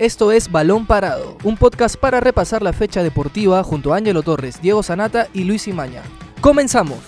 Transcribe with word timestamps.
Esto 0.00 0.32
es 0.32 0.50
Balón 0.50 0.86
Parado, 0.86 1.36
un 1.44 1.58
podcast 1.58 1.94
para 1.94 2.20
repasar 2.20 2.62
la 2.62 2.72
fecha 2.72 3.02
deportiva 3.02 3.62
junto 3.62 3.92
a 3.92 3.98
Ángelo 3.98 4.22
Torres, 4.22 4.62
Diego 4.62 4.82
Sanata 4.82 5.28
y 5.34 5.44
Luis 5.44 5.68
Imaña. 5.68 6.00
¡Comenzamos! 6.40 7.00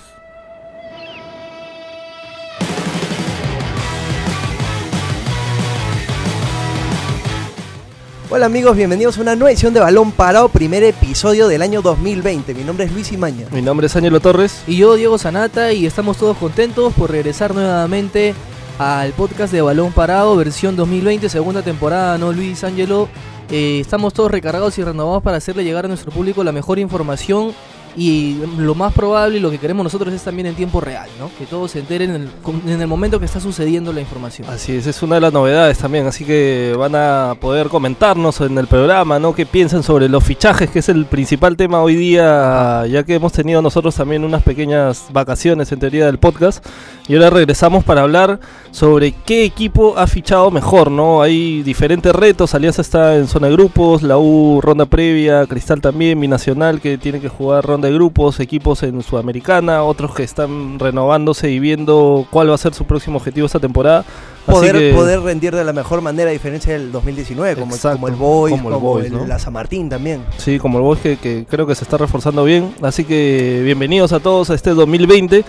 Hola 8.29 8.45
amigos, 8.45 8.77
bienvenidos 8.77 9.17
a 9.17 9.23
una 9.23 9.37
nueva 9.37 9.53
edición 9.53 9.73
de 9.73 9.81
Balón 9.81 10.13
Parado, 10.13 10.51
primer 10.51 10.83
episodio 10.85 11.49
del 11.49 11.63
año 11.63 11.81
2020. 11.81 12.53
Mi 12.53 12.63
nombre 12.63 12.85
es 12.85 12.93
Luis 12.93 13.11
Imaña. 13.11 13.47
Mi 13.53 13.63
nombre 13.63 13.87
es 13.87 13.97
Ángelo 13.97 14.21
Torres. 14.21 14.65
Y 14.67 14.77
yo, 14.77 14.97
Diego 14.97 15.17
Sanata, 15.17 15.73
y 15.73 15.87
estamos 15.87 16.19
todos 16.19 16.37
contentos 16.37 16.93
por 16.93 17.11
regresar 17.11 17.55
nuevamente 17.55 18.35
al 18.79 19.13
podcast 19.13 19.53
de 19.53 19.63
Balón 19.63 19.93
Parado, 19.93 20.37
versión 20.37 20.77
2020, 20.77 21.29
segunda 21.29 21.63
temporada, 21.63 22.19
¿no, 22.19 22.33
Luis 22.33 22.65
Ángelo? 22.65 23.09
Eh, 23.51 23.81
estamos 23.81 24.15
todos 24.15 24.31
recargados 24.31 24.79
y 24.79 24.85
renovados 24.85 25.23
para 25.23 25.37
hacerle 25.37 25.65
llegar 25.65 25.85
a 25.85 25.89
nuestro 25.89 26.11
público 26.11 26.43
la 26.43 26.53
mejor 26.53 26.79
información 26.79 27.53
y 27.97 28.39
lo 28.57 28.75
más 28.75 28.93
probable 28.93 29.37
y 29.37 29.41
lo 29.41 29.51
que 29.51 29.59
queremos 29.59 29.85
nosotros 29.85 30.13
es 30.15 30.23
también 30.23 30.47
en 30.47 30.55
tiempo 30.55 30.81
real, 30.81 31.09
¿no? 31.19 31.31
Que 31.39 31.45
todos 31.45 31.73
se 31.73 31.81
enteren 31.81 32.15
en 32.15 32.23
el, 32.23 32.31
en 32.67 32.81
el, 32.81 32.87
momento 32.87 33.19
que 33.19 33.27
está 33.27 33.41
sucediendo 33.41 33.93
la 33.93 34.01
información. 34.01 34.49
Así 34.49 34.75
es, 34.75 34.87
es 34.87 35.03
una 35.03 35.17
de 35.17 35.21
las 35.21 35.33
novedades 35.33 35.79
también, 35.79 36.07
así 36.07 36.25
que 36.25 36.75
van 36.79 36.95
a 36.95 37.35
poder 37.41 37.69
comentarnos 37.69 38.41
en 38.41 38.57
el 38.57 38.67
programa, 38.67 39.19
¿no? 39.19 39.35
¿Qué 39.35 39.45
piensan 39.45 39.83
sobre 39.83 40.09
los 40.09 40.25
fichajes, 40.25 40.71
que 40.71 40.79
es 40.79 40.89
el 40.89 41.05
principal 41.07 41.57
tema 41.57 41.83
hoy 41.83 41.97
día, 41.97 42.87
ya 42.87 43.03
que 43.03 43.15
hemos 43.15 43.33
tenido 43.33 43.61
nosotros 43.61 43.95
también 43.95 44.25
unas 44.25 44.43
pequeñas 44.43 45.07
vacaciones 45.13 45.71
en 45.73 45.81
teoría 45.81 46.07
del 46.07 46.19
podcast 46.19 46.65
y 47.09 47.15
ahora 47.15 47.31
regresamos 47.31 47.85
para 47.85 48.03
hablar 48.03 48.41
sobre 48.71 49.13
qué 49.13 49.45
equipo 49.45 49.99
ha 49.99 50.07
fichado 50.07 50.51
mejor, 50.51 50.91
¿no? 50.91 51.21
Hay 51.21 51.63
diferentes 51.63 52.15
retos, 52.15 52.55
Alianza 52.55 52.81
está 52.81 53.17
en 53.17 53.27
zona 53.27 53.49
de 53.49 53.53
grupos, 53.55 54.03
la 54.03 54.19
U 54.19 54.61
ronda 54.63 54.87
previa, 54.87 55.47
Cristal 55.47 55.81
también, 55.81 56.21
Binacional 56.21 56.81
que 56.81 56.97
tiene 56.97 57.21
que 57.21 57.29
jugar 57.29 57.65
ronda 57.65 57.82
de 57.83 57.93
grupos, 57.93 58.41
equipos 58.41 58.83
en 58.83 59.03
Sudamericana, 59.03 59.83
otros 59.83 60.15
que 60.15 60.23
están 60.23 60.79
renovándose 60.79 61.51
y 61.51 61.59
viendo 61.59 62.27
cuál 62.31 62.51
va 62.51 62.55
a 62.55 62.59
ser 62.59 62.73
su 62.73 62.85
próximo 62.85 63.19
objetivo 63.19 63.47
esta 63.47 63.61
temporada. 63.61 64.05
Poder, 64.47 64.77
que... 64.77 64.93
poder 64.93 65.21
rendir 65.21 65.55
de 65.55 65.63
la 65.63 65.73
mejor 65.73 66.01
manera 66.01 66.31
a 66.31 66.33
diferencia 66.33 66.73
del 66.73 66.91
2019, 66.91 67.61
como, 67.61 67.75
Exacto, 67.75 67.99
como 67.99 68.09
el 68.09 68.15
Boys, 68.15 68.57
como, 68.57 68.69
el, 68.71 68.75
como 68.75 68.89
Boys, 68.89 69.07
el 69.07 69.13
¿no? 69.13 69.27
la 69.27 69.39
San 69.39 69.53
Martín 69.53 69.89
también. 69.89 70.25
Sí, 70.39 70.59
como 70.59 70.79
el 70.79 70.85
Boys 70.85 71.01
que, 71.01 71.17
que 71.17 71.45
creo 71.49 71.67
que 71.67 71.75
se 71.75 71.85
está 71.85 71.97
reforzando 71.97 72.43
bien. 72.43 72.75
Así 72.83 73.05
que 73.05 73.61
bienvenidos 73.65 74.13
a 74.13 74.21
todos 74.21 74.51
a 74.51 74.55
este 74.55 74.71
2020. 74.71 75.45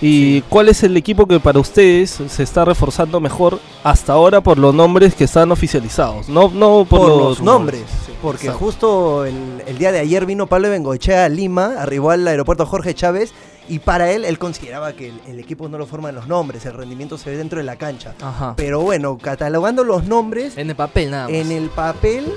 ¿Y 0.00 0.40
sí. 0.40 0.44
cuál 0.48 0.68
es 0.68 0.82
el 0.82 0.96
equipo 0.96 1.26
que 1.26 1.40
para 1.40 1.58
ustedes 1.58 2.20
se 2.28 2.42
está 2.42 2.64
reforzando 2.64 3.20
mejor 3.20 3.60
hasta 3.82 4.12
ahora 4.12 4.40
por 4.40 4.58
los 4.58 4.74
nombres 4.74 5.14
que 5.14 5.24
están 5.24 5.50
oficializados? 5.52 6.28
No, 6.28 6.50
no 6.50 6.84
por, 6.88 7.00
por 7.00 7.08
los, 7.08 7.18
los, 7.18 7.42
nombres. 7.42 7.84
Sí, 8.04 8.12
porque 8.20 8.46
exacto. 8.46 8.64
justo 8.64 9.24
el, 9.24 9.62
el, 9.66 9.78
día 9.78 9.92
de 9.92 10.00
ayer 10.00 10.26
vino 10.26 10.46
Pablo 10.46 10.70
Bengoechea 10.70 11.24
a 11.24 11.28
Lima, 11.28 11.76
arribó 11.78 12.10
al 12.10 12.26
aeropuerto 12.28 12.66
Jorge 12.66 12.94
Chávez 12.94 13.32
y 13.68 13.78
para 13.78 14.10
él, 14.12 14.24
él 14.24 14.38
consideraba 14.38 14.92
que 14.92 15.08
el, 15.08 15.20
el, 15.26 15.40
equipo 15.40 15.68
no 15.68 15.78
lo 15.78 15.86
forman 15.86 16.14
los 16.14 16.28
nombres, 16.28 16.66
el 16.66 16.74
rendimiento 16.74 17.18
se 17.18 17.30
ve 17.30 17.36
dentro 17.36 17.58
de 17.58 17.64
la 17.64 17.76
cancha. 17.76 18.14
Ajá. 18.20 18.54
Pero 18.56 18.80
bueno, 18.80 19.18
catalogando 19.18 19.82
los 19.82 20.04
nombres... 20.04 20.56
En 20.56 20.70
el 20.70 20.76
papel 20.76 21.10
nada 21.10 21.24
más. 21.24 21.32
En 21.32 21.50
el 21.50 21.68
papel... 21.70 22.32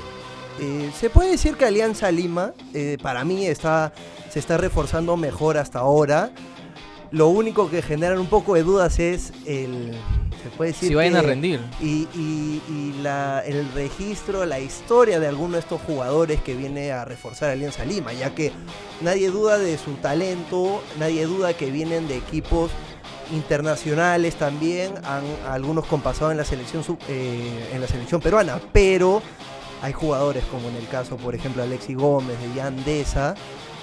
Eh, 0.61 0.91
se 0.99 1.09
puede 1.09 1.31
decir 1.31 1.55
que 1.55 1.65
Alianza 1.65 2.11
Lima, 2.11 2.51
eh, 2.73 2.97
para 3.01 3.23
mí, 3.23 3.45
está, 3.45 3.93
se 4.29 4.39
está 4.39 4.57
reforzando 4.57 5.15
mejor 5.15 5.57
hasta 5.57 5.79
ahora. 5.79 6.31
Lo 7.11 7.27
único 7.29 7.69
que 7.69 7.81
generan 7.81 8.19
un 8.19 8.27
poco 8.27 8.55
de 8.55 8.63
dudas 8.63 8.99
es 8.99 9.33
el. 9.45 9.93
Se 10.43 10.49
puede 10.55 10.71
decir. 10.71 10.89
Si 10.89 10.95
vayan 10.95 11.15
a 11.15 11.21
rendir. 11.21 11.59
Y, 11.81 12.07
y, 12.13 12.61
y 12.69 13.01
la, 13.01 13.43
el 13.45 13.71
registro, 13.73 14.45
la 14.45 14.59
historia 14.59 15.19
de 15.19 15.27
alguno 15.27 15.53
de 15.53 15.59
estos 15.59 15.81
jugadores 15.81 16.39
que 16.41 16.55
viene 16.55 16.91
a 16.91 17.05
reforzar 17.05 17.49
Alianza 17.49 17.83
Lima, 17.83 18.13
ya 18.13 18.35
que 18.35 18.51
nadie 19.01 19.29
duda 19.29 19.57
de 19.57 19.77
su 19.77 19.93
talento, 19.95 20.81
nadie 20.99 21.25
duda 21.25 21.53
que 21.53 21.71
vienen 21.71 22.07
de 22.07 22.17
equipos 22.17 22.71
internacionales 23.33 24.35
también, 24.35 24.93
han 25.03 25.23
algunos 25.47 25.85
con 25.85 26.01
pasado 26.01 26.31
en 26.31 26.37
la 26.37 26.45
selección 26.45 26.83
sub, 26.83 26.97
eh, 27.07 27.69
en 27.73 27.81
la 27.81 27.87
selección 27.87 28.21
peruana, 28.21 28.59
pero 28.71 29.21
hay 29.81 29.93
jugadores 29.93 30.43
como 30.45 30.67
en 30.69 30.75
el 30.75 30.87
caso, 30.87 31.17
por 31.17 31.35
ejemplo, 31.35 31.63
Alexi 31.63 31.93
Gómez, 31.93 32.37
de 32.41 32.55
Yandesa, 32.55 33.35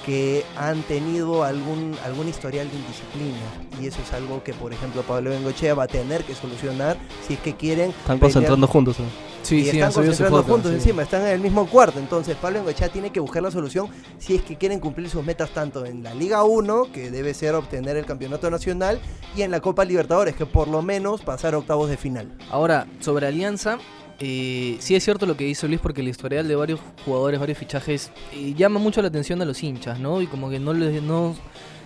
que 0.06 0.44
han 0.56 0.82
tenido 0.82 1.42
algún, 1.42 1.96
algún 2.04 2.28
historial 2.28 2.70
de 2.70 2.76
indisciplina. 2.76 3.82
Y 3.82 3.88
eso 3.88 4.00
es 4.00 4.12
algo 4.12 4.42
que, 4.44 4.54
por 4.54 4.72
ejemplo, 4.72 5.02
Pablo 5.02 5.30
Bengochea 5.30 5.74
va 5.74 5.82
a 5.82 5.88
tener 5.88 6.22
que 6.22 6.36
solucionar 6.36 6.96
si 7.26 7.34
es 7.34 7.40
que 7.40 7.56
quieren. 7.56 7.90
Están 7.90 8.20
concentrando 8.20 8.68
juntos. 8.68 9.00
¿no? 9.00 9.06
Sí, 9.42 9.56
y 9.56 9.64
sí, 9.64 9.70
están 9.70 9.92
concentrando 9.92 10.38
foto, 10.38 10.52
juntos 10.52 10.70
sí. 10.70 10.76
encima, 10.76 11.02
están 11.02 11.22
en 11.22 11.28
el 11.28 11.40
mismo 11.40 11.66
cuarto. 11.66 11.98
Entonces, 11.98 12.36
Pablo 12.36 12.60
Bengochea 12.60 12.88
tiene 12.88 13.10
que 13.10 13.18
buscar 13.18 13.42
la 13.42 13.50
solución 13.50 13.88
si 14.18 14.36
es 14.36 14.42
que 14.42 14.56
quieren 14.56 14.78
cumplir 14.78 15.10
sus 15.10 15.24
metas 15.24 15.50
tanto 15.50 15.84
en 15.84 16.04
la 16.04 16.14
Liga 16.14 16.44
1, 16.44 16.92
que 16.92 17.10
debe 17.10 17.34
ser 17.34 17.56
obtener 17.56 17.96
el 17.96 18.06
campeonato 18.06 18.48
nacional, 18.48 19.00
y 19.34 19.42
en 19.42 19.50
la 19.50 19.60
Copa 19.60 19.84
Libertadores, 19.84 20.36
que 20.36 20.46
por 20.46 20.68
lo 20.68 20.82
menos 20.82 21.22
pasar 21.22 21.54
a 21.54 21.58
octavos 21.58 21.90
de 21.90 21.96
final. 21.96 22.32
Ahora, 22.48 22.86
sobre 23.00 23.26
Alianza, 23.26 23.78
eh, 24.18 24.76
sí 24.80 24.94
es 24.94 25.04
cierto 25.04 25.26
lo 25.26 25.36
que 25.36 25.46
hizo 25.46 25.68
Luis 25.68 25.80
porque 25.80 26.00
el 26.00 26.08
historial 26.08 26.48
de 26.48 26.56
varios 26.56 26.80
jugadores, 27.04 27.38
varios 27.38 27.58
fichajes 27.58 28.10
eh, 28.32 28.54
llama 28.54 28.80
mucho 28.80 29.02
la 29.02 29.08
atención 29.08 29.40
a 29.42 29.44
los 29.44 29.62
hinchas, 29.62 29.98
¿no? 30.00 30.22
Y 30.22 30.26
como 30.26 30.48
que 30.48 30.58
no 30.58 30.72
les 30.72 31.02
no 31.02 31.34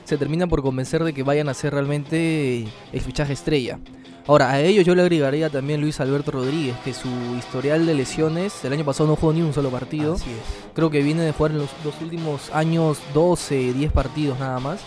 se 0.04 0.16
terminan 0.16 0.48
por 0.48 0.62
convencer 0.62 1.04
de 1.04 1.12
que 1.12 1.22
vayan 1.22 1.48
a 1.48 1.54
ser 1.54 1.72
realmente 1.72 2.66
el 2.92 3.00
fichaje 3.00 3.32
estrella. 3.32 3.78
Ahora, 4.26 4.50
a 4.50 4.60
ellos 4.60 4.84
yo 4.84 4.94
le 4.94 5.02
agregaría 5.02 5.50
también 5.50 5.80
Luis 5.80 5.98
Alberto 5.98 6.30
Rodríguez, 6.30 6.76
que 6.84 6.94
su 6.94 7.08
historial 7.36 7.86
de 7.86 7.94
lesiones, 7.94 8.64
el 8.64 8.72
año 8.72 8.84
pasado 8.84 9.08
no 9.08 9.16
jugó 9.16 9.32
ni 9.32 9.42
un 9.42 9.52
solo 9.52 9.70
partido. 9.70 10.14
Así 10.14 10.30
es. 10.30 10.72
Creo 10.74 10.90
que 10.90 11.02
viene 11.02 11.22
de 11.22 11.32
jugar 11.32 11.52
en 11.52 11.58
los, 11.58 11.70
los 11.84 12.00
últimos 12.00 12.50
años 12.52 12.98
12, 13.12 13.72
10 13.72 13.92
partidos 13.92 14.38
nada 14.38 14.60
más. 14.60 14.80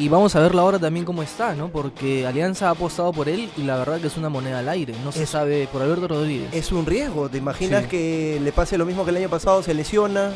Y 0.00 0.08
vamos 0.08 0.34
a 0.34 0.40
verlo 0.40 0.62
ahora 0.62 0.78
también 0.78 1.04
cómo 1.04 1.22
está, 1.22 1.54
¿no? 1.54 1.68
Porque 1.68 2.26
Alianza 2.26 2.68
ha 2.68 2.70
apostado 2.70 3.12
por 3.12 3.28
él 3.28 3.50
y 3.58 3.62
la 3.64 3.76
verdad 3.76 4.00
que 4.00 4.06
es 4.06 4.16
una 4.16 4.30
moneda 4.30 4.60
al 4.60 4.68
aire. 4.70 4.94
No 5.04 5.12
se 5.12 5.24
Es- 5.24 5.30
sabe 5.30 5.68
por 5.70 5.82
Alberto 5.82 6.08
Rodríguez. 6.08 6.48
Es 6.52 6.72
un 6.72 6.86
riesgo. 6.86 7.28
¿Te 7.28 7.36
imaginas 7.38 7.82
Sí. 7.82 7.88
que 7.90 8.40
le 8.42 8.50
pase 8.52 8.78
lo 8.78 8.86
mismo 8.86 9.04
que 9.04 9.10
el 9.10 9.18
año 9.18 9.28
pasado? 9.28 9.62
Se 9.62 9.74
lesiona, 9.74 10.30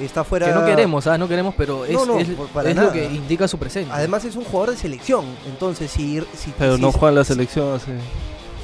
está 0.00 0.24
fuera. 0.24 0.46
Que 0.48 0.52
no 0.52 0.66
queremos, 0.66 1.06
¿ah? 1.06 1.16
No 1.16 1.28
queremos, 1.28 1.54
pero 1.56 1.84
es, 1.84 1.92
No, 1.92 2.04
no, 2.06 2.18
es- 2.18 2.28
por- 2.30 2.48
para 2.48 2.70
es 2.70 2.74
nada. 2.74 2.88
lo 2.88 2.92
que 2.92 3.04
indica 3.04 3.46
su 3.46 3.56
presencia. 3.56 3.94
Además 3.94 4.24
es 4.24 4.34
un 4.34 4.42
jugador 4.44 4.72
de 4.72 4.76
selección. 4.78 5.24
Entonces, 5.46 5.92
si. 5.92 6.20
si 6.36 6.52
Pero 6.58 6.74
si- 6.74 6.82
no 6.82 6.90
juega 6.90 7.10
en 7.10 7.14
la 7.14 7.24
selección 7.24 7.72
hace... 7.72 7.92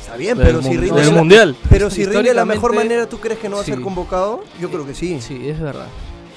Está 0.01 0.17
bien, 0.17 0.37
del 0.37 0.47
pero 0.49 0.63
si 0.63 0.77
rinde. 0.77 1.01
del 1.01 1.11
la- 1.11 1.15
mundial. 1.17 1.57
Pero 1.69 1.91
si 1.91 2.05
rinde 2.05 2.31
de 2.31 2.35
la 2.35 2.45
mejor 2.45 2.75
manera, 2.75 3.09
¿tú 3.09 3.19
crees 3.21 3.39
que 3.39 3.49
no 3.49 3.55
va 3.57 3.63
a 3.63 3.65
ser 3.65 3.81
convocado? 3.81 4.43
Yo 4.61 4.69
creo 4.69 4.85
que 4.85 4.97
sí. 4.97 5.21
Sí, 5.21 5.49
es 5.49 5.61
verdad. 5.61 5.87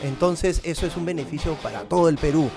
Entonces, 0.04 0.62
eso 0.64 0.86
es 0.86 0.96
un 0.98 1.06
beneficio 1.06 1.56
para 1.56 1.82
todo 1.82 2.10
el 2.10 2.18
Perú. 2.18 2.50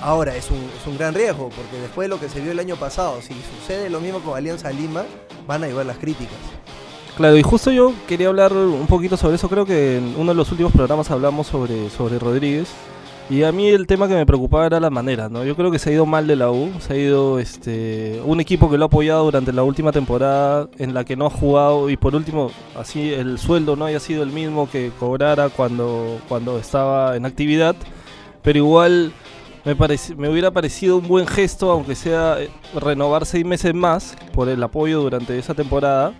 Ahora, 0.00 0.36
es 0.36 0.48
un, 0.50 0.98
gran 0.98 1.14
riesgo, 1.14 1.50
porque 1.50 1.80
después 1.80 2.06
de 2.06 2.08
lo 2.08 2.20
que 2.20 2.28
se 2.28 2.40
vio 2.40 2.52
el 2.52 2.58
año 2.58 2.76
pasado, 2.76 3.20
si 3.22 3.34
sucede 3.58 3.90
lo 3.90 4.00
mismo 4.00 4.20
con 4.20 4.36
Alianza 4.36 4.70
Lima, 4.70 5.04
van 5.46 5.64
a 5.64 5.66
llevar 5.66 5.86
las 5.86 5.98
críticas. 5.98 6.36
Claro, 7.16 7.36
y 7.36 7.42
justo 7.42 7.70
yo 7.70 7.92
quería 8.06 8.28
hablar 8.28 8.52
un 8.52 8.86
poquito 8.86 9.16
sobre 9.16 9.36
eso. 9.36 9.48
Creo 9.48 9.66
que 9.66 9.98
en 9.98 10.14
uno 10.16 10.32
de 10.32 10.36
los 10.36 10.50
últimos 10.52 10.72
programas 10.72 11.10
hablamos 11.10 11.46
sobre 11.46 12.18
Rodríguez. 12.18 12.68
Y 13.30 13.44
a 13.44 13.52
mí 13.52 13.68
el 13.68 13.86
tema 13.86 14.08
que 14.08 14.14
me 14.14 14.26
preocupaba 14.26 14.66
era 14.66 14.80
la 14.80 14.90
manera, 14.90 15.28
¿no? 15.28 15.44
Yo 15.44 15.54
creo 15.54 15.70
que 15.70 15.78
se 15.78 15.90
ha 15.90 15.92
ido 15.92 16.04
mal 16.04 16.26
de 16.26 16.34
la 16.34 16.50
U. 16.50 16.68
Se 16.80 16.94
ha 16.94 16.96
ido 16.96 17.38
este, 17.38 18.20
un 18.24 18.40
equipo 18.40 18.68
que 18.68 18.76
lo 18.76 18.86
ha 18.86 18.88
apoyado 18.88 19.22
durante 19.22 19.52
la 19.52 19.62
última 19.62 19.92
temporada, 19.92 20.68
en 20.78 20.94
la 20.94 21.04
que 21.04 21.14
no 21.14 21.26
ha 21.26 21.30
jugado. 21.30 21.88
Y 21.90 21.96
por 21.96 22.16
último, 22.16 22.50
así 22.76 23.12
el 23.12 23.38
sueldo 23.38 23.76
no 23.76 23.84
haya 23.84 24.00
sido 24.00 24.24
el 24.24 24.32
mismo 24.32 24.68
que 24.68 24.90
cobrara 24.98 25.48
cuando, 25.48 26.18
cuando 26.28 26.58
estaba 26.58 27.14
en 27.16 27.24
actividad. 27.24 27.76
Pero 28.42 28.58
igual 28.58 29.12
me, 29.64 29.76
me 30.16 30.28
hubiera 30.28 30.50
parecido 30.50 30.96
un 30.96 31.06
buen 31.06 31.28
gesto, 31.28 31.70
aunque 31.70 31.94
sea 31.94 32.42
eh, 32.42 32.50
renovar 32.74 33.26
seis 33.26 33.44
meses 33.44 33.72
más 33.72 34.16
por 34.32 34.48
el 34.48 34.60
apoyo 34.60 35.02
durante 35.02 35.38
esa 35.38 35.54
temporada. 35.54 36.14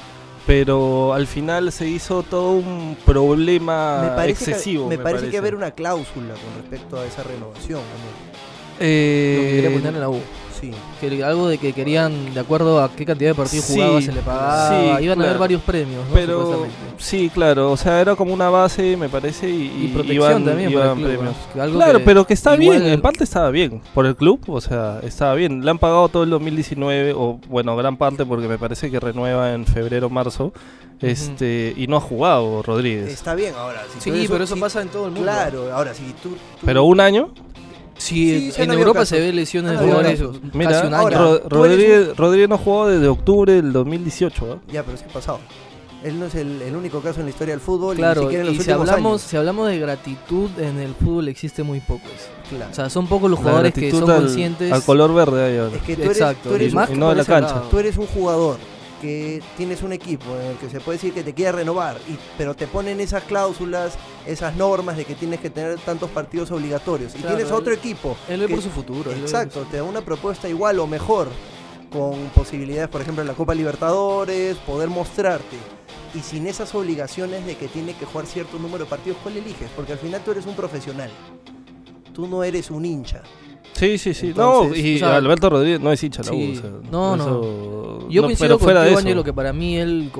Pero 0.51 1.15
al 1.15 1.29
final 1.29 1.71
se 1.71 1.87
hizo 1.87 2.25
todo 2.25 2.51
un 2.51 2.97
problema 3.07 4.17
me 4.17 4.31
excesivo. 4.31 4.89
que, 4.89 4.97
me, 4.97 5.01
parece, 5.01 5.31
que 5.31 5.39
haber 5.39 5.55
una 5.55 5.71
cláusula 5.71 6.35
con 6.35 6.61
respecto 6.61 6.99
a 6.99 7.07
esa 7.07 7.23
renovación. 7.23 7.79
¿no? 7.79 8.50
Eh, 8.81 9.61
Lo 9.63 9.69
que 9.71 9.75
quería 9.77 9.89
en 9.91 10.01
la 10.01 10.09
U. 10.09 10.21
Sí. 10.61 10.73
Que 11.01 11.25
algo 11.25 11.49
de 11.49 11.57
que 11.57 11.73
querían, 11.73 12.35
de 12.35 12.41
acuerdo 12.41 12.83
a 12.83 12.93
qué 12.93 13.07
cantidad 13.07 13.31
de 13.31 13.35
partidos 13.35 13.65
Sí, 13.65 13.75
jugaba, 13.77 14.03
se 14.03 14.13
le 14.13 14.21
pagaba. 14.21 14.99
sí, 14.99 15.05
Iban 15.05 15.23
a 15.23 15.25
haber 15.25 15.39
varios 15.39 15.63
premios, 15.63 16.07
¿no? 16.07 16.13
Pero 16.13 16.43
Supuestamente. 16.43 16.77
sí, 16.99 17.31
claro, 17.33 17.73
o 17.73 17.77
sea, 17.79 17.99
era 17.99 18.15
como 18.15 18.35
una 18.35 18.51
base, 18.51 18.95
me 18.99 19.09
parece, 19.09 19.49
y, 19.49 19.85
Y 19.87 19.91
protección 19.95 20.17
iban- 20.33 20.45
también 20.45 20.71
para 20.75 20.85
el 20.85 20.87
iban 20.91 20.97
club, 20.99 21.09
premios. 21.09 21.35
¿no? 21.55 21.63
Algo 21.63 21.77
Claro, 21.79 21.99
que 22.01 22.05
pero 22.05 22.27
que 22.27 22.35
está 22.35 22.57
bien, 22.57 22.85
en 22.85 23.01
parte 23.01 23.25
estaba 23.25 23.51
bien 23.51 23.81
por 23.95 24.05
el 24.05 24.15
club, 24.17 24.39
o 24.49 24.61
sea, 24.61 25.01
estaba 25.03 25.35
bien. 25.35 25.65
Le 25.65 25.71
han 25.71 25.79
pagado 25.79 26.11
todo 26.11 26.25
el 26.25 26.29
2019, 26.31 27.15
o 27.17 27.41
bueno, 27.49 27.75
gran 27.77 27.97
parte 27.97 28.27
porque 28.27 28.47
me 28.47 28.59
parece 28.59 28.91
que 28.91 29.01
renueva 29.01 29.55
en 29.55 29.65
febrero, 29.65 30.11
marzo, 30.11 30.53
este 31.01 31.73
y 31.75 31.87
no 31.87 31.97
ha 31.97 32.01
jugado 32.01 32.63
Rodríguez. 32.63 33.09
Está 33.11 33.35
bien 33.35 33.55
ahora. 33.57 33.83
Si 33.99 34.11
Sí, 34.11 34.27
pero 34.31 34.45
eso 34.45 34.55
si- 34.57 34.61
pasa 34.61 34.83
en 34.83 34.89
todo 34.89 35.07
el 35.07 35.13
mundo. 35.13 35.23
Claro, 35.25 35.73
ahora 35.73 35.95
si 35.95 36.03
tú. 36.23 36.29
tú- 36.31 36.37
Pero 36.67 36.85
un 36.85 37.01
año, 37.01 37.31
Sí, 38.01 38.51
en 38.57 38.71
Europa 38.73 39.05
se 39.05 39.21
ve 39.21 39.33
lesiones 39.33 39.73
de 39.73 39.79
jugadores 39.79 40.21
mira, 40.55 40.71
casi 40.71 40.87
un 40.87 40.95
año. 40.95 41.03
ahora- 41.19 41.41
Rodríguez, 41.49 42.17
Rodríguez 42.17 42.49
no 42.49 42.55
ha 42.55 42.59
jugado 42.59 42.89
desde 42.89 43.09
octubre 43.09 43.53
del 43.53 43.73
2018, 43.73 44.53
¿ah? 44.55 44.59
Ya, 44.73 44.83
pero 44.83 44.97
sí 44.97 45.05
ha 45.09 45.13
pasado. 45.13 45.39
Él 46.03 46.19
no 46.19 46.25
es 46.25 46.35
el, 46.35 46.63
el 46.63 46.75
único 46.75 47.01
caso 47.01 47.21
en 47.21 47.27
la 47.27 47.31
historia 47.31 47.53
del 47.53 47.61
fútbol. 47.61 47.93
y 47.95 47.97
ni 47.99 48.03
Claro, 48.03 48.23
siquiera 48.23 48.41
en 48.41 48.47
los 48.47 48.55
y 48.55 48.57
si 48.57 48.71
últimos 48.71 48.89
hablamos, 48.89 49.13
años. 49.13 49.23
si 49.31 49.37
hablamos 49.37 49.69
de 49.69 49.79
gratitud 49.81 50.49
en 50.59 50.79
el 50.79 50.95
fútbol 50.95 51.29
existe 51.29 51.63
muy 51.63 51.81
poco 51.81 52.07
eso. 52.07 52.29
Claro. 52.49 52.71
O 52.71 52.75
sea, 52.75 52.89
son 52.89 53.07
pocos 53.07 53.31
los 53.31 53.39
jugadores 53.39 53.75
que 53.75 53.91
son 53.91 54.11
al- 54.11 54.17
conscientes. 54.23 54.73
Al 54.73 54.83
color 54.83 55.13
verde 55.15 55.45
ahí 55.45 55.59
ahora. 55.59 55.77
es 55.77 55.83
que 55.83 55.97
tú 55.97 56.03
eres, 56.05 56.17
Exacto, 56.17 56.49
tú 56.49 56.55
eres 56.55 56.73
y 56.73 56.75
más 56.75 56.89
y 56.89 56.93
que 56.95 56.99
no 56.99 57.11
de 57.11 57.17
la 57.17 57.25
cancha. 57.27 57.55
lado. 57.57 57.69
tú 57.71 57.79
eres 57.79 57.99
un 57.99 58.07
jugador 58.07 58.57
que 59.01 59.43
tienes 59.57 59.83
un 59.83 59.93
equipo 59.93 60.25
en 60.37 60.47
el 60.53 60.57
que 60.59 60.69
se 60.69 60.81
puede 60.81 60.99
decir 60.99 61.13
que 61.15 61.23
te 61.23 61.33
quiere 61.35 61.53
renovar, 61.53 61.97
y, 62.09 62.19
pero 62.37 62.55
te 62.55 62.67
ponen 62.67 63.01
esas 63.01 63.25
cláusulas, 63.25 63.95
esas 64.27 64.55
normas 64.57 64.97
de 64.97 65.05
que 65.05 65.15
tienes 65.15 65.41
que 65.41 65.51
tener 65.51 65.79
tantos 65.81 66.11
partidos 66.11 66.51
obligatorios. 66.51 67.15
Y 67.15 67.19
Claro, 67.19 67.37
tienes 67.37 67.53
otro 67.53 67.73
él- 67.73 67.79
equipo. 67.79 68.17
Él 68.29 68.41
ve 68.41 68.47
que- 68.47 68.55
por 68.55 68.63
su 68.63 68.71
futuro. 68.71 69.11
Exacto, 69.13 69.67
te 69.71 69.79
da 69.79 69.83
una 69.85 70.03
propuesta 70.03 70.49
igual 70.49 70.79
o 70.81 70.87
mejor, 70.87 71.29
con 71.91 72.15
posibilidades, 72.35 72.89
por 72.89 73.01
ejemplo, 73.01 73.23
en 73.23 73.29
la 73.29 73.35
Copa 73.35 73.55
Libertadores, 73.55 74.57
poder 74.59 74.89
mostrarte. 74.91 75.57
Y 76.15 76.21
sin 76.21 76.47
esas 76.47 76.75
obligaciones 76.75 77.47
de 77.47 77.57
que 77.57 77.69
tiene 77.69 77.95
que 77.95 78.05
jugar 78.05 78.27
cierto 78.27 78.59
número 78.59 78.85
de 78.85 78.91
partidos, 78.91 79.19
¿cuál 79.23 79.37
eliges? 79.37 79.71
Porque 79.75 79.93
al 79.93 79.99
final 79.99 80.21
tú 80.25 80.33
eres 80.33 80.45
un 80.47 80.55
profesional. 80.55 81.11
Tú 82.13 82.27
no 82.27 82.43
eres 82.45 82.71
un 82.71 82.85
hincha. 82.85 83.23
Sí, 83.73 83.99
sí, 83.99 84.13
sí. 84.15 84.29
Entonces, 84.29 84.83
no, 84.83 84.89
y 84.89 84.97
o 84.97 84.99
sea, 84.99 85.17
Alberto 85.17 85.49
Rodríguez 85.51 85.81
no 85.81 85.91
es 85.93 86.03
hincha 86.05 86.23
de 86.23 86.29
la 86.29 86.35
sí, 86.35 86.53
U. 86.55 86.59
o 86.59 86.61
sea, 86.61 86.71
no, 86.91 87.17
no. 87.17 87.23
eso- 87.25 88.09
Yo 88.11 88.23
no, 88.23 88.29
coincido 88.29 88.49
pero 88.49 88.59
fuera 88.59 88.83
de. 88.83 88.95
Ángelo, 88.95 89.25
que 89.25 89.33
para 89.33 89.53
mí 89.53 89.77
él 89.79 90.11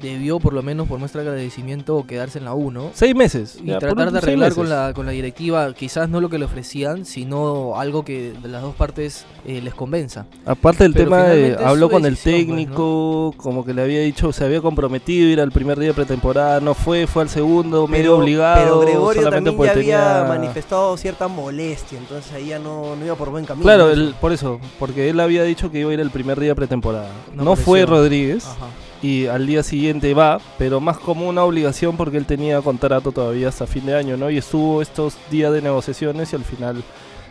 debió, 0.00 0.38
por 0.40 0.54
lo 0.54 0.62
menos 0.62 0.88
por 0.88 0.98
muestra 0.98 1.22
de 1.22 1.28
agradecimiento, 1.28 2.06
quedarse 2.06 2.38
en 2.38 2.44
la 2.46 2.54
U, 2.54 2.70
¿no? 2.70 2.90
Seis 2.94 3.14
meses. 3.14 3.58
Y 3.62 3.66
ya, 3.66 3.78
tratar 3.78 4.10
de 4.12 4.18
arreglar 4.18 4.54
con 4.54 4.68
la, 4.68 4.92
con 4.94 5.04
la 5.04 5.12
directiva, 5.12 5.72
quizás 5.74 6.08
no 6.08 6.20
lo 6.20 6.28
que 6.30 6.38
le 6.38 6.46
ofrecían, 6.46 7.04
sino 7.04 7.74
algo 7.76 8.04
que 8.04 8.32
de 8.40 8.48
las 8.48 8.62
dos 8.62 8.74
partes 8.74 9.26
eh, 9.46 9.60
les 9.62 9.74
convenza. 9.74 10.26
Aparte 10.46 10.84
del 10.84 10.92
Pero 10.94 11.04
tema 11.06 11.24
de, 11.24 11.56
habló 11.62 11.90
con 11.90 12.06
el 12.06 12.14
pues, 12.14 12.22
técnico, 12.22 13.34
como 13.36 13.64
que 13.64 13.74
le 13.74 13.82
había 13.82 14.00
dicho, 14.00 14.32
se 14.32 14.44
había 14.44 14.60
comprometido 14.60 15.28
a 15.28 15.32
ir 15.32 15.40
al 15.40 15.50
primer 15.52 15.78
día 15.78 15.88
de 15.88 15.94
pretemporada, 15.94 16.60
no 16.60 16.74
fue, 16.74 17.06
fue 17.06 17.22
al 17.24 17.28
segundo, 17.28 17.86
medio 17.86 18.16
obligado. 18.16 18.62
pero 18.62 18.80
Gregorio 18.80 19.28
también 19.30 19.68
había 19.70 20.24
manifestado 20.26 20.96
cierta 20.96 21.28
molestia, 21.28 21.98
entonces 21.98 22.32
ahí 22.32 22.46
ya 22.48 22.58
no, 22.58 22.96
no 23.00 23.06
iba 23.06 23.16
por 23.16 23.30
buen 23.30 23.44
camino. 23.44 23.64
Claro, 23.64 23.88
por 24.20 24.32
eso, 24.32 24.60
porque 24.78 25.08
él 25.10 25.18
había 25.18 25.42
dicho 25.42 25.70
que 25.72 25.80
iba 25.80 25.90
a 25.90 25.94
ir 25.94 26.00
el 26.00 26.10
primer 26.10 26.38
día 26.38 26.50
de 26.50 26.54
pretemporada. 26.54 27.10
No 27.34 27.42
No, 27.44 27.56
fue. 27.56 27.84
Rodríguez 27.86 28.44
Ajá. 28.46 28.66
y 29.02 29.26
al 29.26 29.46
día 29.46 29.62
siguiente 29.64 30.12
va, 30.14 30.40
pero 30.58 30.80
más 30.80 30.98
como 30.98 31.28
una 31.28 31.42
obligación 31.42 31.96
porque 31.96 32.16
él 32.18 32.26
tenía 32.26 32.60
contrato 32.62 33.10
todavía 33.10 33.48
hasta 33.48 33.66
fin 33.66 33.86
de 33.86 33.96
año, 33.96 34.16
¿no? 34.16 34.30
Y 34.30 34.36
estuvo 34.38 34.82
estos 34.82 35.14
días 35.30 35.52
de 35.52 35.62
negociaciones 35.62 36.32
y 36.32 36.36
al 36.36 36.44
final 36.44 36.84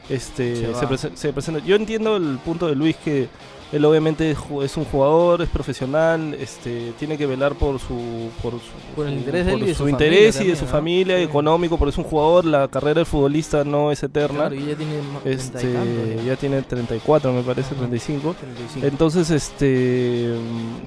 este 0.10 0.56
Se 0.56 0.74
se, 0.76 0.88
prese- 0.88 1.12
se 1.16 1.34
presenta. 1.34 1.64
Yo 1.66 1.76
entiendo 1.76 2.18
el 2.18 2.40
punto 2.44 2.68
de 2.68 2.76
Luis 2.76 2.96
que 2.98 3.30
él 3.72 3.86
obviamente 3.86 4.32
es 4.32 4.78
un 4.78 4.86
jugador, 4.86 5.42
es 5.42 5.50
profesional, 5.50 6.34
este 6.34 6.94
tiene 6.98 7.18
que 7.18 7.26
velar 7.26 7.54
por 7.56 7.80
su 7.80 8.30
por 8.42 8.54
su, 8.54 8.60
Por 8.96 9.06
el 9.08 9.14
su- 9.14 9.20
interés 9.20 9.48
por 9.48 9.60
y 9.60 9.66
de 9.66 9.76
su 9.76 9.88
interés 9.90 10.36
familia 10.36 10.48
y 10.48 10.52
de 10.52 10.60
su 10.60 10.66
¿no? 10.66 10.72
familia, 10.72 11.18
Sí. 11.18 11.24
económico, 11.24 11.78
porque 11.78 11.92
es 11.92 11.98
un 11.98 12.04
jugador, 12.06 12.46
la 12.46 12.68
carrera 12.68 12.96
del 12.96 13.06
futbolista 13.06 13.64
no 13.64 13.92
es 13.92 14.02
eterna. 14.04 14.40
Claro, 14.50 14.56
y 14.56 14.66
ya 14.66 14.76
tiene 14.76 14.94
ma- 15.14 15.20
30 15.20 15.30
y 15.30 15.34
Este, 15.34 15.74
tantos, 15.74 16.26
ya 16.26 16.36
tiene 16.36 16.62
34, 16.64 17.32
me 17.34 17.42
parece, 17.44 17.70
Ajá. 17.74 17.80
35. 17.80 18.36
35. 18.40 18.88
Entonces, 18.88 19.30
este, 19.32 20.34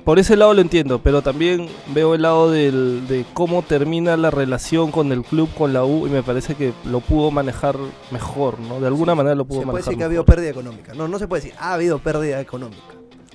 por 0.05 0.19
ese 0.19 0.37
lado 0.37 0.55
lo 0.55 0.61
entiendo, 0.61 0.99
pero 1.01 1.23
también 1.23 1.69
veo 1.95 2.15
el 2.15 2.23
lado 2.23 2.51
del, 2.51 3.07
de 3.09 3.25
cómo 3.35 3.63
termina 3.63 4.17
la 4.17 4.31
relación 4.31 4.91
con 4.91 5.13
el 5.13 5.23
club, 5.23 5.49
con 5.57 5.73
la 5.73 5.85
U, 5.85 6.07
y 6.07 6.11
me 6.11 6.23
parece 6.23 6.55
que 6.55 6.73
lo 6.85 7.01
pudo 7.01 7.31
manejar 7.31 7.77
mejor, 8.11 8.59
¿no? 8.61 8.81
De 8.81 8.87
alguna 8.87 9.15
manera 9.15 9.35
lo 9.35 9.45
pudo 9.45 9.61
se 9.61 9.65
puede 9.67 9.73
manejar 9.75 9.85
decir 9.91 9.99
que 9.99 10.05
ha 10.05 10.09
mejor. 10.09 10.11
habido 10.11 10.25
pérdida 10.25 10.51
económica. 10.51 10.95
No, 10.95 11.09
no 11.09 11.19
se 11.19 11.29
puede 11.29 11.43
decir, 11.43 11.55
ha 11.59 11.75
habido 11.75 11.99
pérdida 11.99 12.41
económica. 12.41 12.72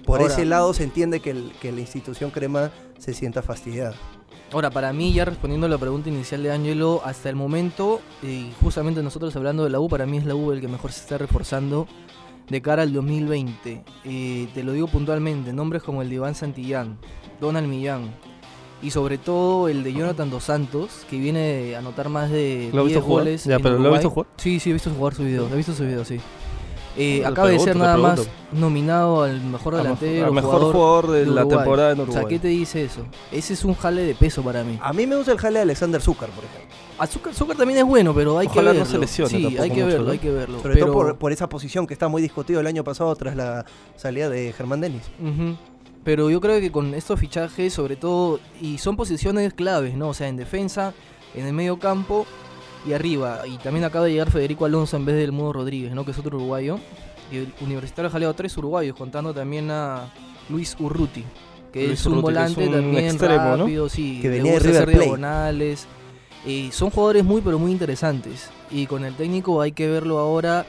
Por 0.06 0.22
Ahora- 0.22 0.34
ese 0.34 0.46
lado 0.46 0.74
se 0.74 0.84
entiende 0.84 1.20
que, 1.20 1.32
el- 1.32 1.52
que 1.62 1.72
la 1.72 1.82
institución 1.82 2.32
crema 2.32 2.72
se 2.98 3.14
sienta 3.14 3.42
fastidiada. 3.42 3.96
Ahora, 4.54 4.70
para 4.70 4.94
mí, 4.94 5.12
ya 5.12 5.26
respondiendo 5.26 5.68
a 5.68 5.70
la 5.70 5.78
pregunta 5.78 6.08
inicial 6.10 6.42
de 6.42 6.52
Angelo, 6.54 7.02
hasta 7.04 7.30
el 7.30 7.36
momento, 7.36 8.00
y 8.24 8.48
justamente 8.62 9.04
nosotros 9.04 9.36
hablando 9.36 9.66
de 9.66 9.70
la 9.70 9.80
U, 9.82 9.90
para 9.90 10.06
mí 10.06 10.18
es 10.18 10.26
la 10.26 10.36
U 10.36 10.54
el 10.54 10.62
que 10.62 10.70
mejor 10.70 10.94
se 10.94 11.02
está 11.02 11.18
reforzando 11.18 11.86
de 12.48 12.62
cara 12.62 12.84
al 12.84 12.94
2020. 12.94 13.84
Eh, 14.06 14.48
te 14.54 14.64
lo 14.64 14.72
digo 14.72 14.88
puntualmente, 14.88 15.52
nombres 15.52 15.84
como 15.84 16.02
el 16.02 16.08
de 16.08 16.16
Iván 16.16 16.34
Santillán, 16.36 16.98
Donald 17.42 17.68
Millán, 17.68 18.10
y 18.82 18.92
sobre 18.92 19.18
todo 19.18 19.68
el 19.68 19.84
de 19.84 19.92
Jonathan 19.92 20.30
Dos 20.30 20.46
Santos, 20.46 21.06
que 21.10 21.20
viene 21.20 21.76
a 21.76 21.80
anotar 21.80 22.08
más 22.08 22.30
de 22.30 22.70
¿Lo 22.72 22.84
has 22.84 22.88
10 22.88 22.96
visto 23.00 23.02
jugar? 23.02 23.24
goles. 23.26 23.44
Ya, 23.44 23.56
en 23.58 23.62
pero 23.64 23.78
¿lo 23.80 23.90
has 23.90 23.96
visto 23.96 24.12
jugar? 24.12 24.30
Sí, 24.38 24.62
sí, 24.62 24.70
he 24.70 24.74
visto 24.74 24.90
jugar 24.92 25.14
su 25.14 25.24
video, 25.24 25.50
he 25.52 25.56
visto 25.58 25.74
su 25.74 25.84
video, 25.84 26.06
sí. 26.06 26.22
Eh, 27.00 27.24
acaba 27.26 27.50
de 27.50 27.60
ser 27.60 27.76
nada 27.76 27.96
más 27.96 28.28
nominado 28.52 29.22
al 29.24 29.40
mejor 29.42 29.76
A 29.76 29.78
delantero, 29.78 30.34
mejor, 30.34 30.56
a 30.56 30.58
mejor 30.58 30.74
jugador, 30.74 31.12
de, 31.12 31.26
la 31.28 31.48
temporada 31.48 31.92
en 31.92 32.00
O 32.00 32.04
Uruguay. 32.04 32.22
sea, 32.24 32.28
¿qué 32.30 32.40
te 32.40 32.48
dice 32.48 32.84
eso? 32.84 33.02
Ese 33.32 33.54
es 33.54 33.64
un 33.64 33.76
jale 33.76 34.02
de 34.02 34.16
peso 34.16 34.42
para 34.42 34.64
mí. 34.64 34.80
A 34.82 34.94
mí 34.94 35.06
me 35.06 35.16
gusta 35.16 35.32
el 35.32 35.38
jale 35.38 35.60
de 35.60 35.64
Alexander 35.64 36.02
Zucker, 36.02 36.30
por 36.30 36.44
ejemplo. 36.44 36.76
Azúcar, 36.98 37.34
Azúcar 37.34 37.56
también 37.56 37.80
es 37.80 37.86
bueno, 37.86 38.16
pero 38.16 38.40
hay 38.40 38.48
Ojalá 38.48 38.72
que 38.72 38.80
no 38.80 38.84
verlo. 38.86 38.92
se 38.92 38.98
lesione 38.98 39.30
sí, 39.30 39.58
hay 39.60 39.70
que 39.70 39.76
mucho, 39.84 39.86
verlo, 39.86 40.06
¿no? 40.06 40.12
hay 40.12 40.18
que 40.20 40.32
verlo. 40.32 40.58
Sobre 40.62 40.74
pero- 40.74 40.86
todo 40.88 40.94
por, 40.96 41.18
por 41.18 41.32
esa 41.32 41.48
posición 41.48 41.86
que 41.86 41.94
está 41.94 42.08
muy 42.08 42.22
discutido 42.24 42.60
el 42.60 42.66
año 42.68 42.84
pasado 42.84 43.16
tras 43.16 43.36
la 43.36 43.66
salida 43.96 44.30
de 44.30 44.52
Germán 44.54 44.82
Denis. 44.82 45.04
Pero 46.04 46.30
yo 46.30 46.40
creo 46.42 46.60
que 46.62 46.72
con 46.72 46.94
estos 46.96 47.20
fichajes, 47.20 47.74
sobre 47.74 47.98
todo, 47.98 48.40
y 48.62 48.78
son 48.78 48.96
posiciones 48.96 49.54
claves, 49.54 49.96
¿no? 49.96 50.10
O 50.10 50.14
sea, 50.14 50.30
en 50.30 50.38
defensa, 50.38 50.94
en 51.36 51.46
el 51.46 51.54
medio 51.54 51.78
campo 51.80 52.26
y 52.86 52.94
arriba. 52.94 53.42
Y 53.48 53.58
también 53.58 53.86
acaba 53.86 54.06
de 54.06 54.12
llegar 54.12 54.32
Federico 54.32 54.66
Alonso 54.66 54.98
en 54.98 55.06
vez 55.06 55.16
del 55.16 55.32
Mudo 55.32 55.54
Rodríguez, 55.54 55.94
¿no? 55.94 56.06
Que 56.06 56.12
es 56.12 56.20
otro 56.20 56.38
uruguayo. 56.38 56.80
Y 57.32 57.38
el 57.38 57.54
Universitario 57.62 58.08
ha 58.08 58.12
jaleado 58.12 58.34
tres 58.34 58.58
uruguayos, 58.58 58.96
contando 58.96 59.34
también 59.34 59.70
a 59.72 60.12
Luis 60.50 60.76
Urruti, 60.80 61.24
que 61.74 61.88
Luis 61.88 62.00
es 62.00 62.06
un 62.06 62.14
Urruti, 62.14 62.28
que 62.28 62.32
es 62.32 62.56
volante 62.56 62.68
un 62.68 62.74
también 62.74 63.06
extremo, 63.06 63.44
¿no? 63.44 63.58
rápido, 63.58 63.90
sí, 63.90 64.20
Que 64.22 64.30
venía 64.30 64.54
de 64.54 64.60
River 64.60 64.84
hacer 64.84 65.00
diagonales. 65.00 65.88
Eh, 66.46 66.70
son 66.72 66.90
jugadores 66.90 67.26
muy, 67.26 67.42
pero 67.42 67.60
muy 67.60 67.72
interesantes. 67.72 68.50
Y 68.72 68.86
con 68.86 69.04
el 69.04 69.16
técnico 69.16 69.62
hay 69.62 69.74
que 69.74 69.90
verlo 69.90 70.20
ahora 70.20 70.66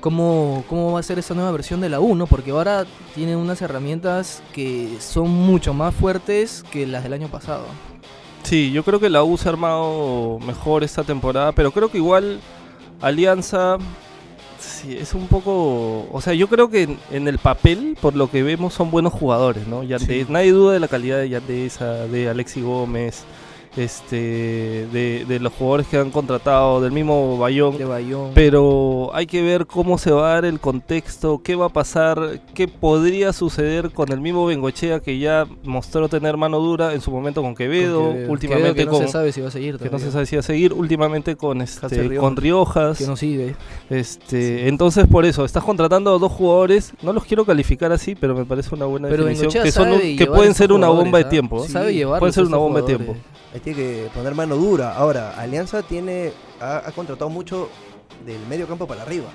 cómo, 0.00 0.64
cómo 0.68 0.92
va 0.92 1.00
a 1.00 1.02
ser 1.02 1.18
esa 1.18 1.34
nueva 1.34 1.50
versión 1.50 1.80
de 1.80 1.88
la 1.88 2.00
U, 2.00 2.14
¿no? 2.14 2.26
Porque 2.26 2.52
ahora 2.52 2.86
tiene 3.14 3.36
unas 3.36 3.60
herramientas 3.60 4.42
que 4.54 4.96
son 5.00 5.30
mucho 5.30 5.74
más 5.74 5.94
fuertes 5.94 6.64
que 6.70 6.86
las 6.86 7.02
del 7.02 7.12
año 7.12 7.28
pasado. 7.28 7.64
Sí, 8.48 8.72
yo 8.72 8.82
creo 8.82 8.98
que 8.98 9.10
la 9.10 9.22
U 9.24 9.36
se 9.36 9.48
ha 9.48 9.52
armado 9.52 10.38
mejor 10.46 10.82
esta 10.82 11.04
temporada, 11.04 11.52
pero 11.52 11.70
creo 11.70 11.90
que 11.90 11.98
igual 11.98 12.40
Alianza 13.02 13.76
sí, 14.58 14.96
es 14.96 15.12
un 15.12 15.26
poco... 15.26 16.08
O 16.10 16.20
sea, 16.22 16.32
yo 16.32 16.48
creo 16.48 16.70
que 16.70 16.84
en, 16.84 16.98
en 17.10 17.28
el 17.28 17.36
papel, 17.38 17.96
por 18.00 18.16
lo 18.16 18.30
que 18.30 18.42
vemos, 18.42 18.72
son 18.72 18.90
buenos 18.90 19.12
jugadores, 19.12 19.66
¿no? 19.66 19.82
Yandez- 19.82 20.24
Sí. 20.24 20.26
Nadie 20.30 20.52
duda 20.52 20.72
de 20.72 20.80
la 20.80 20.88
calidad 20.88 21.18
de 21.18 21.28
Yandesa, 21.28 22.06
de 22.06 22.30
Alexi 22.30 22.62
Gómez, 22.62 23.24
este, 23.78 24.86
de, 24.92 25.24
de 25.26 25.40
los 25.40 25.52
jugadores 25.52 25.86
que 25.86 25.96
han 25.96 26.10
contratado, 26.10 26.80
del 26.80 26.92
mismo 26.92 27.38
Bayón. 27.38 27.78
De 27.78 27.84
Bayón. 27.84 28.32
Pero 28.34 29.10
hay 29.14 29.26
que 29.26 29.40
ver 29.42 29.66
cómo 29.66 29.98
se 29.98 30.10
va 30.10 30.30
a 30.30 30.34
dar 30.34 30.44
el 30.44 30.58
contexto, 30.58 31.40
qué 31.44 31.54
va 31.54 31.66
a 31.66 31.68
pasar, 31.68 32.40
qué 32.54 32.66
podría 32.66 33.32
suceder 33.32 33.90
con 33.90 34.10
el 34.10 34.20
mismo 34.20 34.46
Bengochea 34.46 35.00
que 35.00 35.18
ya 35.18 35.46
mostró 35.62 36.08
tener 36.08 36.36
mano 36.36 36.58
dura 36.58 36.92
en 36.92 37.00
su 37.00 37.10
momento 37.10 37.40
con 37.42 37.54
Quevedo, 37.54 38.02
Con 38.02 38.12
Quevedo. 38.14 38.32
últimamente 38.32 38.74
Quevedo 38.74 38.90
que 38.90 38.90
con 38.90 39.00
no 39.02 39.06
se 39.06 39.12
sabe 39.12 39.32
si 39.32 39.40
va 39.40 39.48
a 39.48 39.50
seguir 39.52 39.78
que 39.78 39.84
no 39.84 39.90
todavía. 39.90 40.06
se 40.06 40.12
sabe 40.12 40.26
si 40.26 40.36
va 40.36 40.40
a 40.40 40.42
seguir, 40.42 40.72
últimamente 40.72 41.36
con 41.36 41.62
este 41.62 42.16
con 42.16 42.36
Riojas. 42.36 42.98
Que 42.98 43.06
no 43.06 43.16
sigue. 43.16 43.54
Este, 43.90 44.68
entonces 44.68 45.06
por 45.06 45.24
eso 45.24 45.44
estás 45.44 45.62
contratando 45.62 46.14
a 46.14 46.18
dos 46.18 46.32
jugadores, 46.32 46.92
no 47.02 47.12
los 47.12 47.24
quiero 47.24 47.44
calificar 47.44 47.92
así, 47.92 48.14
pero 48.14 48.34
me 48.34 48.44
parece 48.44 48.74
una 48.74 48.86
buena 48.86 49.08
Pero 49.08 49.24
definición 49.24 49.62
que 49.62 49.70
son 49.70 50.00
que 50.00 50.26
pueden 50.26 50.54
ser 50.54 50.72
una 50.72 50.88
bomba 50.88 51.18
de 51.18 51.24
¿ah? 51.24 51.28
tiempo. 51.28 51.66
Sabe 51.66 52.04
pueden 52.18 52.32
ser 52.32 52.44
una 52.44 52.56
bomba 52.56 52.80
de 52.82 52.94
jugadores. 52.94 53.38
Tiene 53.74 53.76
que 54.04 54.08
poner 54.14 54.34
mano 54.34 54.56
dura. 54.56 54.94
Ahora, 54.94 55.34
Alianza 55.38 55.82
tiene 55.82 56.32
ha, 56.60 56.78
ha 56.86 56.92
contratado 56.92 57.28
mucho 57.28 57.68
del 58.24 58.38
medio 58.46 58.66
campo 58.66 58.86
para 58.86 59.02
arriba. 59.02 59.28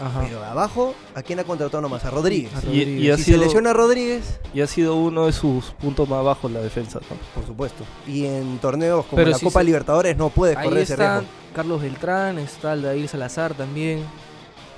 Ajá. 0.00 0.20
Pero 0.28 0.44
abajo, 0.44 0.94
¿a 1.14 1.22
quién 1.22 1.40
ha 1.40 1.44
contratado 1.44 1.80
nomás? 1.80 2.04
A 2.04 2.10
Rodríguez. 2.10 2.54
A 2.54 2.58
Y- 2.58 2.64
Rodríguez. 2.66 3.00
y 3.02 3.10
ha 3.10 3.16
si 3.16 3.24
sido- 3.24 3.38
se 3.38 3.44
lesiona 3.46 3.70
a 3.70 3.72
Rodríguez, 3.72 4.38
Y 4.54 4.60
ha 4.60 4.66
sido 4.66 4.94
uno 4.96 5.26
de 5.26 5.32
sus 5.32 5.64
puntos 5.72 6.08
más 6.08 6.22
bajos 6.22 6.50
la 6.52 6.60
defensa. 6.60 7.00
¿no? 7.10 7.16
por 7.34 7.44
supuesto. 7.46 7.82
Y 8.06 8.26
en 8.26 8.58
torneos 8.58 9.04
como 9.06 9.16
Pero 9.16 9.30
la 9.30 9.38
si 9.38 9.44
Copa 9.46 9.60
se- 9.60 9.64
Libertadores 9.64 10.16
no 10.16 10.28
puedes 10.28 10.56
Ahí 10.56 10.68
correr 10.68 10.82
ese 10.84 10.96
riesgo. 10.96 11.22
Carlos 11.54 11.80
Beltrán, 11.82 12.38
está 12.38 12.74
el 12.74 12.82
David 12.82 13.08
Salazar 13.08 13.54
también. 13.54 14.04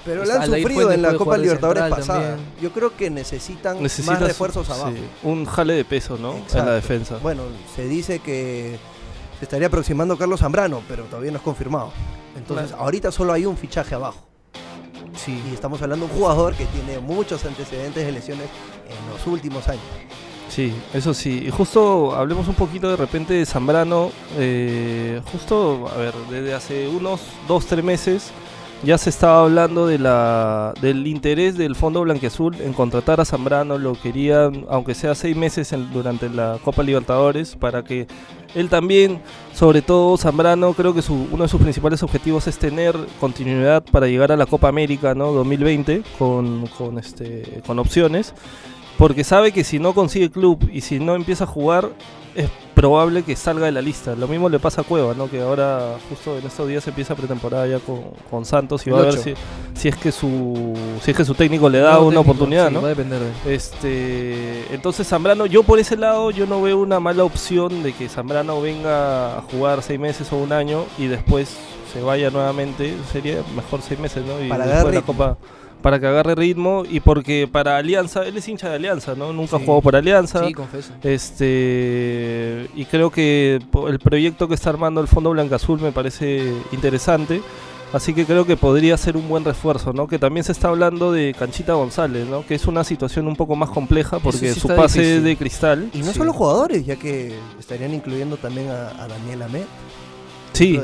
Pero 0.08 0.24
la 0.24 0.34
han 0.36 0.42
Aldair 0.42 0.62
sufrido 0.62 0.90
en 0.92 1.02
la 1.02 1.14
Copa 1.14 1.36
Libertadores 1.36 1.82
pasada. 1.90 2.20
también. 2.30 2.46
Yo 2.62 2.70
creo 2.72 2.96
que 2.96 3.10
necesitan 3.10 3.82
Necesitas 3.82 4.20
más 4.20 4.28
refuerzos 4.28 4.66
sí, 4.66 4.72
abajo. 4.72 4.92
un 5.22 5.44
jale 5.44 5.74
de 5.74 5.84
peso, 5.84 6.16
¿no? 6.18 6.34
En 6.54 6.66
la 6.66 6.72
defensa. 6.72 7.18
Bueno, 7.22 7.42
se 7.76 7.86
dice 7.86 8.20
que 8.20 8.78
se 9.38 9.44
estaría 9.44 9.66
aproximando 9.66 10.16
Carlos 10.16 10.40
Zambrano, 10.40 10.82
pero 10.88 11.04
todavía 11.04 11.30
no 11.30 11.36
es 11.36 11.42
confirmado. 11.42 11.92
Entonces, 12.36 12.68
Claro. 12.68 12.82
ahorita 12.84 13.12
solo 13.12 13.32
hay 13.32 13.44
un 13.46 13.56
fichaje 13.56 13.94
abajo. 13.94 14.18
Sí. 15.14 15.42
Y 15.50 15.54
estamos 15.54 15.82
hablando 15.82 16.06
de 16.06 16.12
un 16.12 16.18
jugador 16.18 16.54
que 16.54 16.64
tiene 16.66 16.98
muchos 17.00 17.44
antecedentes 17.44 18.04
de 18.06 18.12
lesiones 18.12 18.46
en 18.88 19.12
los 19.14 19.26
últimos 19.26 19.68
años. 19.68 19.82
Sí, 20.48 20.72
eso 20.94 21.12
sí. 21.12 21.44
Y 21.46 21.50
justo 21.50 22.14
hablemos 22.16 22.48
un 22.48 22.54
poquito 22.54 22.88
de 22.88 22.96
repente 22.96 23.34
de 23.34 23.44
Zambrano. 23.44 24.10
eh, 24.38 25.20
justo, 25.30 25.90
a 25.94 25.98
ver, 25.98 26.14
desde 26.30 26.54
hace 26.54 26.88
unos 26.88 27.20
dos, 27.46 27.66
tres 27.66 27.84
meses 27.84 28.30
ya 28.82 28.96
se 28.96 29.10
estaba 29.10 29.42
hablando 29.42 29.86
de 29.86 29.98
del 30.80 31.06
interés 31.06 31.56
del 31.56 31.74
Fondo 31.74 32.02
Blanqueazul 32.02 32.60
en 32.60 32.72
contratar 32.72 33.20
a 33.20 33.24
Zambrano, 33.24 33.76
lo 33.76 33.94
querían, 33.94 34.66
aunque 34.68 34.94
sea 34.94 35.14
seis 35.14 35.36
meses 35.36 35.74
durante 35.92 36.28
la 36.28 36.58
Copa 36.64 36.82
Libertadores, 36.82 37.56
para 37.56 37.82
que 37.82 38.06
él 38.54 38.68
también, 38.68 39.20
sobre 39.52 39.82
todo 39.82 40.16
Zambrano, 40.16 40.72
creo 40.74 40.94
que 40.94 41.02
su, 41.02 41.26
uno 41.30 41.42
de 41.42 41.48
sus 41.48 41.60
principales 41.60 42.02
objetivos 42.02 42.46
es 42.46 42.58
tener 42.58 42.96
continuidad 43.20 43.82
para 43.84 44.06
llegar 44.06 44.30
a 44.32 44.36
la 44.36 44.46
Copa 44.46 44.68
América 44.68 45.14
¿no? 45.14 45.32
2020 45.32 46.02
con, 46.18 46.66
con, 46.78 46.98
este, 46.98 47.62
con 47.66 47.78
opciones, 47.78 48.32
porque 48.98 49.22
sabe 49.22 49.52
que 49.52 49.62
si 49.62 49.78
no 49.78 49.94
consigue 49.94 50.28
club 50.30 50.68
y 50.72 50.80
si 50.80 50.98
no 50.98 51.14
empieza 51.14 51.44
a 51.44 51.46
jugar, 51.46 51.90
es 52.34 52.50
probable 52.74 53.22
que 53.22 53.36
salga 53.36 53.66
de 53.66 53.72
la 53.72 53.80
lista. 53.80 54.16
Lo 54.16 54.26
mismo 54.26 54.48
le 54.48 54.58
pasa 54.58 54.80
a 54.80 54.84
Cueva, 54.84 55.14
¿no? 55.14 55.30
que 55.30 55.40
ahora 55.40 55.96
justo 56.08 56.36
en 56.36 56.44
estos 56.44 56.68
días 56.68 56.86
empieza 56.86 57.14
pretemporada 57.14 57.66
ya 57.68 57.78
con, 57.78 58.00
con 58.28 58.44
Santos 58.44 58.86
y 58.86 58.90
va 58.90 58.98
a 58.98 59.02
ver 59.02 59.18
si, 59.18 59.34
si 59.74 59.88
es 59.88 59.96
que 59.96 60.10
su 60.10 60.74
si 61.02 61.12
es 61.12 61.16
que 61.16 61.24
su 61.24 61.34
técnico 61.34 61.68
le 61.68 61.78
da 61.78 61.98
una 61.98 62.10
técnico, 62.10 62.20
oportunidad, 62.20 62.68
sí, 62.68 62.74
¿no? 62.74 62.82
Va 62.82 62.86
a 62.86 62.90
depender 62.90 63.20
de. 63.20 63.54
Este, 63.54 64.74
entonces 64.74 65.06
Zambrano, 65.06 65.46
yo 65.46 65.62
por 65.62 65.78
ese 65.78 65.96
lado 65.96 66.32
yo 66.32 66.46
no 66.46 66.60
veo 66.60 66.78
una 66.78 66.98
mala 66.98 67.22
opción 67.22 67.84
de 67.84 67.92
que 67.92 68.08
Zambrano 68.08 68.60
venga 68.60 69.38
a 69.38 69.42
jugar 69.42 69.82
seis 69.82 69.98
meses 69.98 70.32
o 70.32 70.36
un 70.36 70.52
año 70.52 70.84
y 70.98 71.06
después 71.06 71.56
se 71.92 72.00
vaya 72.00 72.30
nuevamente. 72.30 72.96
Sería 73.12 73.42
mejor 73.54 73.80
seis 73.80 73.98
meses, 73.98 74.24
¿no? 74.24 74.44
Y 74.44 74.48
Para 74.48 74.66
después 74.66 74.94
la. 74.94 75.02
Copa 75.02 75.38
para 75.82 76.00
que 76.00 76.06
agarre 76.06 76.34
ritmo 76.34 76.82
y 76.88 77.00
porque 77.00 77.48
para 77.50 77.76
Alianza, 77.76 78.24
él 78.26 78.36
es 78.36 78.48
hincha 78.48 78.68
de 78.68 78.76
Alianza, 78.76 79.14
¿no? 79.14 79.32
Nunca 79.32 79.58
Sí. 79.58 79.64
jugó 79.66 79.80
por 79.80 79.94
Alianza. 79.96 80.44
Sí, 80.46 80.52
confeso. 80.52 80.92
Este 81.02 82.68
y 82.74 82.84
creo 82.86 83.10
que 83.10 83.60
el 83.88 83.98
proyecto 83.98 84.48
que 84.48 84.54
está 84.54 84.70
armando 84.70 85.00
el 85.00 85.08
Fondo 85.08 85.30
Blancazul 85.30 85.80
me 85.80 85.92
parece 85.92 86.52
interesante. 86.72 87.40
Así 87.90 88.12
que 88.12 88.26
creo 88.26 88.44
que 88.44 88.58
podría 88.58 88.98
ser 88.98 89.16
un 89.16 89.26
buen 89.30 89.46
refuerzo, 89.46 89.94
¿no? 89.94 90.06
Que 90.08 90.18
también 90.18 90.44
se 90.44 90.52
está 90.52 90.68
hablando 90.68 91.10
de 91.10 91.34
Canchita 91.38 91.72
González, 91.72 92.26
¿no? 92.26 92.44
Que 92.44 92.54
es 92.54 92.66
una 92.66 92.84
situación 92.84 93.26
un 93.26 93.34
poco 93.34 93.56
más 93.56 93.70
compleja 93.70 94.18
porque 94.18 94.52
sí 94.52 94.60
su 94.60 94.68
pase 94.68 95.00
difícil. 95.00 95.24
de 95.24 95.36
cristal. 95.38 95.90
Y 95.94 95.98
no 96.00 96.12
Sí. 96.12 96.18
solo 96.18 96.34
jugadores, 96.34 96.84
ya 96.84 96.96
que 96.96 97.32
estarían 97.58 97.94
incluyendo 97.94 98.36
también 98.36 98.68
a, 98.68 98.88
a 99.02 99.08
Daniel 99.08 99.40
Amet 99.42 99.66
Sí, 100.52 100.78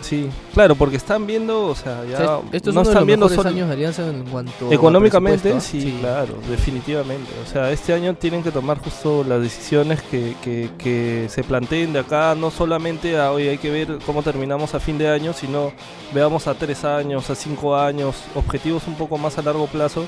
sí, 0.00 0.28
claro, 0.54 0.74
porque 0.74 0.96
están 0.96 1.26
viendo, 1.26 1.66
o 1.66 1.74
sea, 1.74 2.04
ya 2.04 2.14
O 2.14 2.18
sea, 2.18 2.38
esto 2.52 2.70
es 2.70 2.74
no 2.76 2.82
están 2.82 3.06
viendo 3.06 3.28
solo- 3.28 3.48
años 3.48 3.68
de 3.68 3.74
Alianza 3.74 4.06
en 4.06 4.24
cuanto 4.24 4.70
Económicamente, 4.72 5.60
sí, 5.60 5.96
claro, 6.00 6.34
definitivamente. 6.48 7.30
O 7.46 7.50
sea, 7.50 7.70
este 7.70 7.92
año 7.92 8.14
tienen 8.14 8.42
que 8.42 8.50
tomar 8.50 8.78
justo 8.78 9.24
las 9.24 9.40
decisiones 9.40 10.02
que, 10.02 10.34
que, 10.42 10.70
que 10.78 11.26
se 11.28 11.42
planteen 11.44 11.92
de 11.92 12.00
acá, 12.00 12.34
no 12.34 12.50
solamente 12.50 13.18
a 13.18 13.32
hoy 13.32 13.48
hay 13.48 13.58
que 13.58 13.70
ver 13.70 13.98
cómo 14.06 14.22
terminamos 14.22 14.74
a 14.74 14.80
fin 14.80 14.98
de 14.98 15.08
año, 15.08 15.32
sino 15.32 15.72
veamos 16.12 16.46
a 16.46 16.54
tres 16.54 16.84
años, 16.84 17.30
a 17.30 17.34
cinco 17.34 17.76
años, 17.76 18.16
objetivos 18.34 18.86
un 18.86 18.94
poco 18.96 19.18
más 19.18 19.38
a 19.38 19.42
largo 19.42 19.66
plazo, 19.66 20.04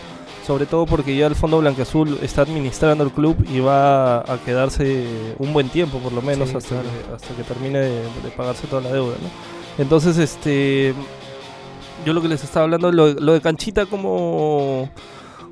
sobre 0.47 0.67
todo 0.67 0.87
porque 0.87 1.14
ya 1.17 1.26
el 1.26 1.37
Fondo 1.37 1.61
Blanqueazul 1.61 2.19
está 2.21 2.43
administrando 2.43 3.05
el 3.05 3.11
club 3.12 3.37
y 3.49 3.61
va 3.61 4.19
a 4.21 4.38
quedarse 4.45 5.07
un 5.38 5.52
buen 5.52 5.69
tiempo, 5.69 5.99
por 5.99 6.12
lo 6.12 6.21
menos, 6.21 6.50
Sí, 6.50 6.57
hasta, 6.57 6.69
claro. 6.71 6.88
que, 7.09 7.14
hasta 7.14 7.35
que 7.37 7.43
termine 7.45 7.79
de, 7.79 7.91
de 8.02 8.31
pagarse 8.37 8.67
toda 8.67 8.83
la 8.83 8.91
deuda, 8.93 9.14
¿no? 9.23 9.62
Entonces, 9.79 10.19
este 10.19 10.95
yo 12.05 12.12
lo 12.12 12.21
que 12.23 12.29
les 12.29 12.43
estaba 12.43 12.64
hablando, 12.64 12.91
lo, 12.93 13.12
lo 13.12 13.33
de 13.33 13.41
Canchita 13.41 13.87
como, 13.87 14.91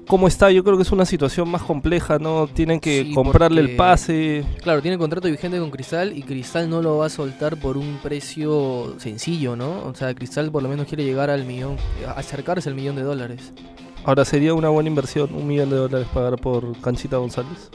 como 0.08 0.26
está, 0.26 0.50
yo 0.50 0.64
creo 0.64 0.76
que 0.76 0.82
es 0.82 0.90
una 0.90 1.04
situación 1.04 1.48
más 1.48 1.62
compleja, 1.62 2.18
¿no? 2.18 2.48
Tienen 2.48 2.80
que 2.80 3.04
Sí, 3.04 3.14
comprarle 3.14 3.60
el 3.60 3.76
pase. 3.76 4.44
Claro, 4.62 4.82
tiene 4.82 4.98
contrato 4.98 5.28
vigente 5.28 5.58
con 5.60 5.70
Cristal 5.70 6.16
y 6.16 6.22
Cristal 6.22 6.68
no 6.68 6.82
lo 6.82 6.98
va 6.98 7.06
a 7.06 7.08
soltar 7.08 7.56
por 7.56 7.76
un 7.76 7.98
precio 8.02 8.94
sencillo, 8.98 9.54
¿no? 9.54 9.84
O 9.84 9.94
sea, 9.94 10.12
Cristal 10.14 10.50
por 10.50 10.62
lo 10.62 10.68
menos 10.68 10.86
quiere 10.88 11.04
llegar 11.04 11.30
al 11.30 11.44
millón, 11.44 11.76
acercarse 12.16 12.68
al 12.68 12.74
millón 12.74 12.96
de 12.96 13.02
dólares. 13.02 13.52
Ahora 14.04 14.24
sería 14.24 14.54
una 14.54 14.70
buena 14.70 14.88
inversión, 14.88 15.32
un 15.34 15.46
millón 15.46 15.70
de 15.70 15.76
dólares 15.76 16.08
pagar 16.12 16.36
por 16.40 16.76
Canchita 16.80 17.18
González. 17.18 17.70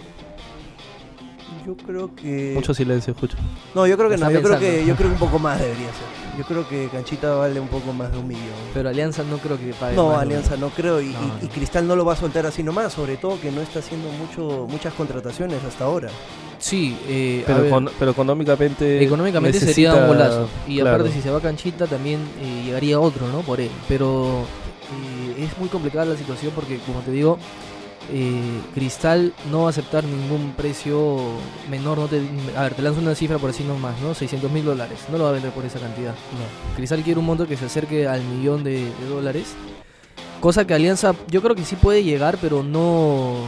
Yo 1.65 1.75
creo 1.75 2.13
que. 2.15 2.51
Mucho 2.53 2.73
silencio, 2.73 3.13
escucho. 3.13 3.37
No, 3.73 3.87
yo 3.87 3.97
creo 3.97 4.09
que 4.09 4.15
Está 4.15 4.27
no. 4.27 4.31
Yo 4.33 4.41
creo 4.43 4.59
que, 4.59 4.85
yo 4.85 4.95
creo 4.95 5.07
que 5.09 5.13
un 5.13 5.19
poco 5.19 5.39
más 5.39 5.59
debería 5.59 5.87
ser. 5.87 6.37
Yo 6.37 6.43
creo 6.43 6.67
que 6.67 6.89
Canchita 6.89 7.33
vale 7.33 7.59
un 7.59 7.67
poco 7.69 7.91
más 7.93 8.11
de 8.11 8.17
un 8.19 8.27
millón. 8.27 8.43
Pero 8.73 8.89
Alianza 8.89 9.23
no 9.23 9.37
creo 9.37 9.57
que 9.57 9.73
pague 9.73 9.95
No, 9.95 10.09
más 10.09 10.21
Alianza 10.21 10.57
no 10.57 10.69
creo 10.69 11.01
y, 11.01 11.05
No, 11.07 11.11
y- 11.11 11.27
no. 11.27 11.33
y 11.41 11.47
Cristal 11.47 11.87
no 11.87 11.95
lo 11.95 12.05
va 12.05 12.13
a 12.13 12.15
soltar 12.17 12.45
así 12.45 12.61
nomás, 12.61 12.93
sobre 12.93 13.17
todo 13.17 13.39
que 13.41 13.51
no 13.51 13.61
está 13.61 13.79
haciendo 13.79 14.09
mucho 14.11 14.67
muchas 14.69 14.93
contrataciones 14.93 15.63
hasta 15.63 15.85
ahora. 15.85 16.09
Sí, 16.59 16.97
eh, 17.07 17.43
Pero, 17.47 17.61
ver, 17.63 17.71
econ- 17.71 17.91
pero 17.97 18.11
económicamente. 18.11 19.03
económicamente 19.03 19.59
necesita- 19.59 19.93
sería 19.93 19.95
un 20.03 20.07
golazo. 20.07 20.49
Y 20.67 20.79
claro. 20.81 20.95
aparte 20.97 21.13
si 21.13 21.21
se 21.21 21.29
va 21.31 21.39
Canchita 21.41 21.87
también 21.87 22.19
eh, 22.41 22.63
llegaría 22.65 22.99
otro, 22.99 23.27
¿no? 23.29 23.39
Por 23.39 23.59
él. 23.61 23.71
Pero 23.87 24.41
eh, 25.37 25.43
es 25.43 25.57
muy 25.57 25.69
complicada 25.69 26.05
la 26.05 26.15
situación 26.17 26.51
porque, 26.53 26.77
como 26.79 26.99
te 26.99 27.11
digo, 27.11 27.37
eh, 28.11 28.61
Cristal 28.73 29.33
no 29.51 29.61
va 29.61 29.67
a 29.67 29.69
aceptar 29.69 30.03
ningún 30.03 30.53
precio 30.55 31.17
menor. 31.69 31.97
No 31.97 32.07
te, 32.07 32.21
a 32.55 32.63
ver, 32.63 32.73
te 32.73 32.81
lanzo 32.81 33.01
una 33.01 33.15
cifra 33.15 33.37
por 33.37 33.49
así 33.49 33.63
nomás, 33.63 33.99
¿no? 34.01 34.13
600 34.13 34.51
mil 34.51 34.65
dólares. 34.65 34.99
No 35.11 35.17
lo 35.17 35.25
va 35.25 35.31
a 35.31 35.33
vender 35.33 35.51
por 35.51 35.65
esa 35.65 35.79
cantidad. 35.79 36.11
No. 36.11 36.75
Cristal 36.75 37.01
quiere 37.03 37.19
un 37.19 37.25
monto 37.25 37.47
que 37.47 37.57
se 37.57 37.65
acerque 37.65 38.07
al 38.07 38.23
millón 38.23 38.63
de, 38.63 38.85
de 38.85 39.07
dólares. 39.09 39.55
Cosa 40.39 40.67
que 40.67 40.73
Alianza, 40.73 41.15
yo 41.29 41.41
creo 41.41 41.55
que 41.55 41.65
sí 41.65 41.75
puede 41.75 42.03
llegar, 42.03 42.37
pero 42.39 42.61
no, 42.61 43.45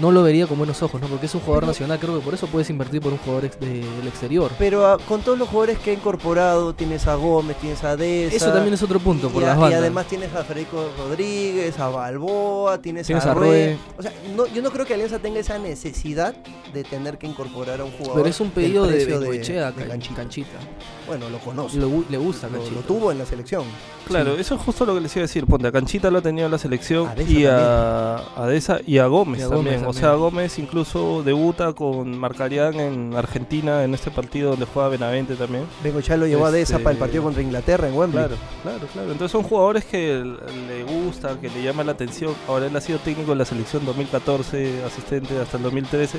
no 0.00 0.10
lo 0.12 0.22
vería 0.22 0.46
con 0.46 0.58
buenos 0.58 0.82
ojos, 0.82 1.00
¿no? 1.00 1.06
Porque 1.08 1.26
es 1.26 1.34
un 1.34 1.40
jugador 1.40 1.66
nacional, 1.66 1.98
creo 1.98 2.18
que 2.18 2.24
por 2.24 2.34
eso 2.34 2.46
puedes 2.46 2.68
invertir 2.70 3.00
por 3.00 3.12
un 3.12 3.18
jugador 3.18 3.44
ex- 3.44 3.60
de- 3.60 3.80
del 3.80 4.08
exterior. 4.08 4.50
Pero 4.58 4.86
ah, 4.86 4.98
con 5.08 5.20
todos 5.22 5.38
los 5.38 5.48
jugadores 5.48 5.78
que 5.78 5.90
ha 5.90 5.94
incorporado, 5.94 6.74
tienes 6.74 7.06
a 7.06 7.14
Gómez, 7.14 7.56
tienes 7.58 7.82
a 7.84 7.96
Deza. 7.96 8.36
Eso 8.36 8.52
también 8.52 8.74
es 8.74 8.82
otro 8.82 8.98
punto, 9.00 9.28
por 9.30 9.42
y, 9.42 9.44
a- 9.44 9.48
las 9.48 9.58
y 9.58 9.60
bandas. 9.60 9.80
además 9.80 10.06
tienes 10.06 10.34
a 10.34 10.44
Federico 10.44 10.88
Rodríguez, 10.98 11.78
a 11.78 11.88
Balboa, 11.88 12.78
tienes, 12.82 13.06
Tienes 13.06 13.24
a, 13.26 13.30
a 13.32 13.34
Rue. 13.34 13.76
O 13.98 14.02
sea, 14.02 14.12
no, 14.36 14.46
yo 14.48 14.62
no 14.62 14.70
creo 14.70 14.84
que 14.86 14.94
Alianza 14.94 15.18
tenga 15.18 15.40
esa 15.40 15.58
necesidad 15.58 16.34
de 16.72 16.82
tener 16.84 17.18
que 17.18 17.26
incorporar 17.26 17.80
a 17.80 17.84
un 17.84 17.92
jugador. 17.92 18.16
pero 18.16 18.28
es 18.28 18.40
un 18.40 18.50
pedido 18.50 18.86
de 18.86 19.04
de 19.04 19.06
Can- 19.06 19.88
Canchita. 19.88 20.14
Canchita. 20.16 20.58
Bueno, 21.06 21.28
lo 21.30 21.38
conoce. 21.38 21.76
Lo 21.78 21.88
le 22.08 22.16
gusta 22.18 22.48
Lo, 22.48 22.54
Canchita. 22.58 22.74
lo 22.74 22.80
tuvo 22.82 23.12
en 23.12 23.18
la 23.18 23.26
selección. 23.26 23.64
Claro, 24.06 24.34
Sí. 24.34 24.40
eso 24.40 24.54
es 24.56 24.60
justo 24.60 24.84
lo 24.84 24.94
que 24.94 25.00
les 25.02 25.14
iba 25.16 25.20
a 25.20 25.26
decir. 25.26 25.46
Ponte, 25.46 25.66
a 25.68 25.72
Canchita 25.72 26.10
lo 26.10 26.18
ha 26.18 26.22
tenido 26.22 26.46
en 26.46 26.52
la 26.52 26.58
selección 26.58 27.08
A 27.08 27.22
y 27.22 27.44
a, 27.46 28.16
a 28.36 28.46
Deza 28.46 28.78
y 28.86 28.98
a 28.98 29.06
Gómez, 29.06 29.40
Y 29.40 29.42
a 29.44 29.46
Gómez 29.48 29.64
también. 29.64 29.83
O 29.86 29.92
sea, 29.92 30.12
Gómez 30.14 30.58
incluso 30.58 31.22
debuta 31.22 31.72
con 31.72 32.18
Marcarián 32.18 32.74
en 32.80 33.14
Argentina 33.14 33.84
en 33.84 33.94
este 33.94 34.10
partido 34.10 34.50
donde 34.50 34.66
juega 34.66 34.88
Benavente 34.88 35.34
también. 35.36 35.64
Bengoechea 35.82 36.16
lo 36.16 36.26
llevó 36.26 36.46
a 36.46 36.50
Deza 36.50 36.74
Este- 36.74 36.84
para 36.84 36.92
el 36.92 36.98
partido 36.98 37.22
contra 37.22 37.42
Inglaterra 37.42 37.88
en 37.88 37.94
Wembley. 37.94 38.24
Claro, 38.26 38.36
claro, 38.62 38.86
claro. 38.92 39.12
Entonces 39.12 39.32
son 39.32 39.42
jugadores 39.42 39.84
que 39.84 40.22
le 40.68 40.84
gusta, 40.84 41.38
que 41.40 41.48
le 41.48 41.62
llama 41.62 41.84
la 41.84 41.92
atención. 41.92 42.32
Ahora 42.48 42.66
él 42.66 42.76
ha 42.76 42.80
sido 42.80 42.98
técnico 42.98 43.30
de 43.32 43.36
la 43.38 43.44
selección 43.44 43.84
2014, 43.84 44.82
asistente 44.84 45.38
hasta 45.40 45.56
el 45.56 45.62
2013. 45.62 46.18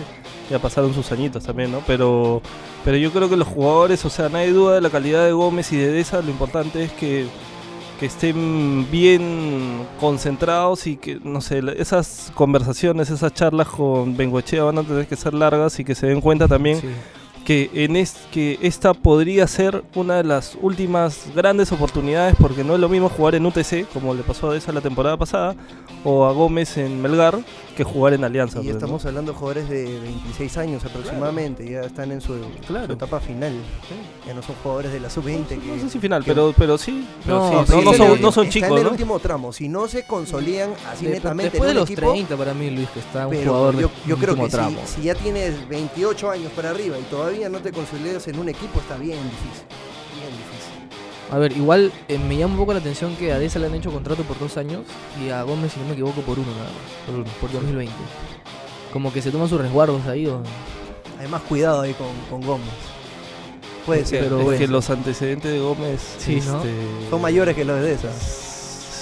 Ya 0.49 0.59
pasaron 0.59 0.93
sus 0.93 1.11
añitos 1.11 1.43
también, 1.43 1.71
¿no? 1.71 1.81
Pero, 1.87 2.41
pero 2.83 2.97
yo 2.97 3.11
creo 3.11 3.29
que 3.29 3.37
los 3.37 3.47
jugadores, 3.47 4.03
o 4.05 4.09
sea, 4.09 4.29
nadie 4.29 4.51
duda 4.51 4.75
de 4.75 4.81
la 4.81 4.89
calidad 4.89 5.25
de 5.25 5.31
Gómez 5.31 5.71
y 5.71 5.77
de 5.77 5.91
Deza. 5.91 6.21
Lo 6.21 6.29
importante 6.29 6.83
es 6.83 6.91
que, 6.91 7.25
que 7.99 8.05
estén 8.07 8.87
bien 8.91 9.85
concentrados 9.99 10.87
y 10.87 10.97
que, 10.97 11.19
no 11.23 11.41
sé, 11.41 11.61
esas 11.77 12.31
conversaciones, 12.35 13.09
esas 13.09 13.33
charlas 13.33 13.67
con 13.67 14.17
Bengoechea 14.17 14.63
van 14.63 14.77
a 14.79 14.83
tener 14.83 15.07
que 15.07 15.15
ser 15.15 15.33
largas 15.33 15.79
y 15.79 15.85
que 15.85 15.95
se 15.95 16.07
den 16.07 16.21
cuenta 16.21 16.47
también 16.47 16.81
Sí. 16.81 16.87
Que 17.45 17.69
en 17.73 17.95
es, 17.95 18.15
que 18.31 18.57
esta 18.61 18.93
podría 18.93 19.47
ser 19.47 19.83
una 19.95 20.15
de 20.17 20.23
las 20.23 20.57
últimas 20.61 21.27
grandes 21.35 21.71
oportunidades 21.71 22.35
porque 22.39 22.63
no 22.63 22.73
es 22.73 22.79
lo 22.79 22.89
mismo 22.89 23.07
jugar 23.07 23.35
en 23.35 23.45
UTC 23.45 23.87
como 23.93 24.13
le 24.15 24.23
pasó 24.23 24.49
a 24.51 24.57
esa 24.57 24.71
la 24.71 24.81
temporada 24.81 25.15
pasada 25.15 25.55
o 26.03 26.25
a 26.25 26.31
Gómez 26.33 26.77
en 26.77 27.01
Melgar 27.01 27.37
que 27.77 27.83
jugar 27.83 28.13
en 28.13 28.23
Alianza. 28.23 28.59
Y 28.59 28.63
pues, 28.63 28.73
¿no? 28.75 28.79
estamos 28.79 29.05
hablando 29.05 29.31
de 29.33 29.37
jugadores 29.37 29.69
de 29.69 29.99
26 29.99 30.57
años 30.57 30.85
aproximadamente, 30.85 31.69
ya 31.69 31.81
están 31.81 32.11
en 32.11 32.21
su, 32.21 32.33
Claro. 32.65 32.85
su 32.87 32.93
etapa 32.93 33.19
final. 33.19 33.53
Ya 34.25 34.33
no 34.33 34.41
son 34.41 34.55
jugadores 34.63 34.93
de 34.93 34.99
la 35.01 35.09
sub-20 35.09 35.47
que... 35.47 35.57
No 35.57 35.81
sé 35.81 35.89
si 35.89 35.99
final, 35.99 36.23
que- 36.23 36.31
pero, 36.31 36.53
pero 36.57 36.77
sí. 36.77 37.05
pero 37.25 37.39
No, 37.39 37.65
sí, 37.65 37.71
sí, 37.73 37.75
no, 37.77 37.81
no 37.83 37.91
sí, 37.91 37.97
son, 37.97 38.15
sí. 38.15 38.21
no 38.23 38.31
son 38.31 38.43
está 38.45 38.53
chicos, 38.53 38.69
en 38.71 38.77
el 38.77 38.83
¿no? 38.85 38.89
último 38.91 39.19
tramo. 39.19 39.51
Si 39.53 39.67
no 39.67 39.87
se 39.89 40.07
consolidan 40.07 40.71
así 40.89 41.05
De- 41.05 41.11
netamente 41.15 41.51
después 41.51 41.69
en 41.69 41.75
de 41.75 41.79
los 41.81 41.89
equipo, 41.91 42.11
30 42.13 42.37
para 42.37 42.53
mí, 42.53 42.69
Luis, 42.71 42.87
que 42.89 42.99
está 43.01 43.27
un 43.27 43.33
pero 43.35 43.51
jugador 43.51 43.73
yo, 43.75 43.79
de 43.81 43.93
yo 44.07 44.17
creo 44.17 44.29
último 44.29 44.45
que 44.45 44.51
si, 44.51 44.55
tramo. 44.57 44.77
si 44.85 45.01
ya 45.03 45.15
tienes 45.15 45.67
28 45.67 46.31
años 46.31 46.51
para 46.55 46.69
arriba 46.69 46.97
y 46.97 47.03
todavía 47.03 47.34
no 47.49 47.59
te 47.59 47.71
consolidas 47.71 48.27
en 48.27 48.39
un 48.39 48.49
equipo, 48.49 48.79
está 48.79 48.97
bien 48.97 49.17
difícil. 49.23 49.65
Bien 50.19 50.31
difícil. 50.31 50.75
A 51.31 51.37
ver, 51.37 51.51
igual 51.57 51.91
eh, 52.07 52.17
me 52.19 52.37
llama 52.37 52.53
un 52.53 52.59
poco 52.59 52.73
la 52.73 52.79
atención 52.79 53.15
que 53.15 53.31
a 53.31 53.39
Deza 53.39 53.59
le 53.59 53.67
han 53.67 53.75
hecho 53.75 53.91
contrato 53.91 54.23
por 54.23 54.37
dos 54.39 54.57
años 54.57 54.81
y 55.23 55.29
a 55.29 55.41
Gómez, 55.43 55.73
si 55.73 55.79
no 55.79 55.85
me 55.87 55.93
equivoco, 55.93 56.21
por 56.21 56.37
uno 56.39 56.51
nada 56.51 56.65
más. 56.65 57.05
Por 57.05 57.15
uno. 57.15 57.25
Por 57.41 57.51
2020. 57.51 57.93
Como 58.93 59.11
que 59.11 59.21
se 59.21 59.31
toman 59.31 59.49
sus 59.49 59.59
resguardos 59.59 60.05
ahí. 60.07 60.27
O... 60.27 60.41
Además, 61.19 61.41
cuidado 61.49 61.81
ahí 61.81 61.93
con, 61.93 62.07
con 62.29 62.45
Gómez. 62.47 62.67
Puede 63.85 64.01
Es 64.01 64.09
ser. 64.09 64.19
que- 64.19 64.23
pero 64.25 64.37
es 64.39 64.43
bueno. 64.45 64.59
que 64.59 64.67
los 64.67 64.89
antecedentes 64.89 65.51
de 65.51 65.59
Gómez 65.59 66.01
Sí, 66.19 66.41
¿no? 66.45 66.57
este, 66.57 66.73
Son 67.09 67.21
mayores 67.21 67.55
que 67.55 67.65
los 67.65 67.81
de 67.81 67.93
esa. 67.93 68.09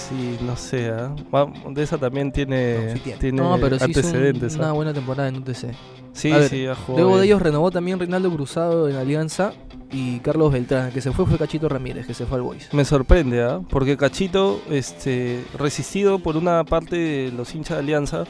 Sí, 0.09 0.37
no 0.41 0.55
sé, 0.57 0.89
¿ah? 0.89 1.15
Va- 1.33 1.51
de 1.71 1.83
esa 1.83 1.97
también 1.97 2.31
tiene, 2.31 2.87
No, 2.87 2.93
sí 2.93 2.99
tiene. 2.99 3.19
tiene 3.19 3.41
No, 3.41 3.57
pero 3.59 3.77
sí 3.79 3.91
hizo 3.91 3.99
un- 4.01 4.05
antecedentes. 4.05 4.55
una 4.55 4.69
¿ah? 4.69 4.73
buena 4.73 4.93
temporada 4.93 5.29
en 5.29 5.37
UTC. 5.37 5.73
Sí, 6.13 6.31
A 6.31 6.37
ver, 6.37 6.49
sí, 6.49 6.65
jugado 6.85 7.03
Luego 7.05 7.17
de 7.17 7.25
ellos 7.25 7.41
renovó 7.41 7.71
también 7.71 7.97
Reinaldo 7.99 8.29
Cruzado 8.31 8.87
en 8.87 8.95
Alianza 8.97 9.53
y 9.91 10.19
Carlos 10.19 10.51
Beltrán. 10.53 10.87
El 10.87 10.93
que 10.93 11.01
se 11.01 11.11
fue 11.11 11.25
fue 11.25 11.37
Cachito 11.37 11.67
Ramírez, 11.69 12.05
que 12.05 12.13
se 12.13 12.25
fue 12.25 12.37
al 12.37 12.43
Boys. 12.43 12.69
Me 12.73 12.85
sorprende, 12.85 13.41
¿ah? 13.43 13.61
Porque 13.69 13.97
Cachito, 13.97 14.61
este, 14.69 15.43
resistido 15.57 16.19
por 16.19 16.37
una 16.37 16.63
parte 16.65 16.95
de 16.97 17.31
los 17.35 17.55
hinchas 17.55 17.77
de 17.77 17.83
Alianza, 17.83 18.25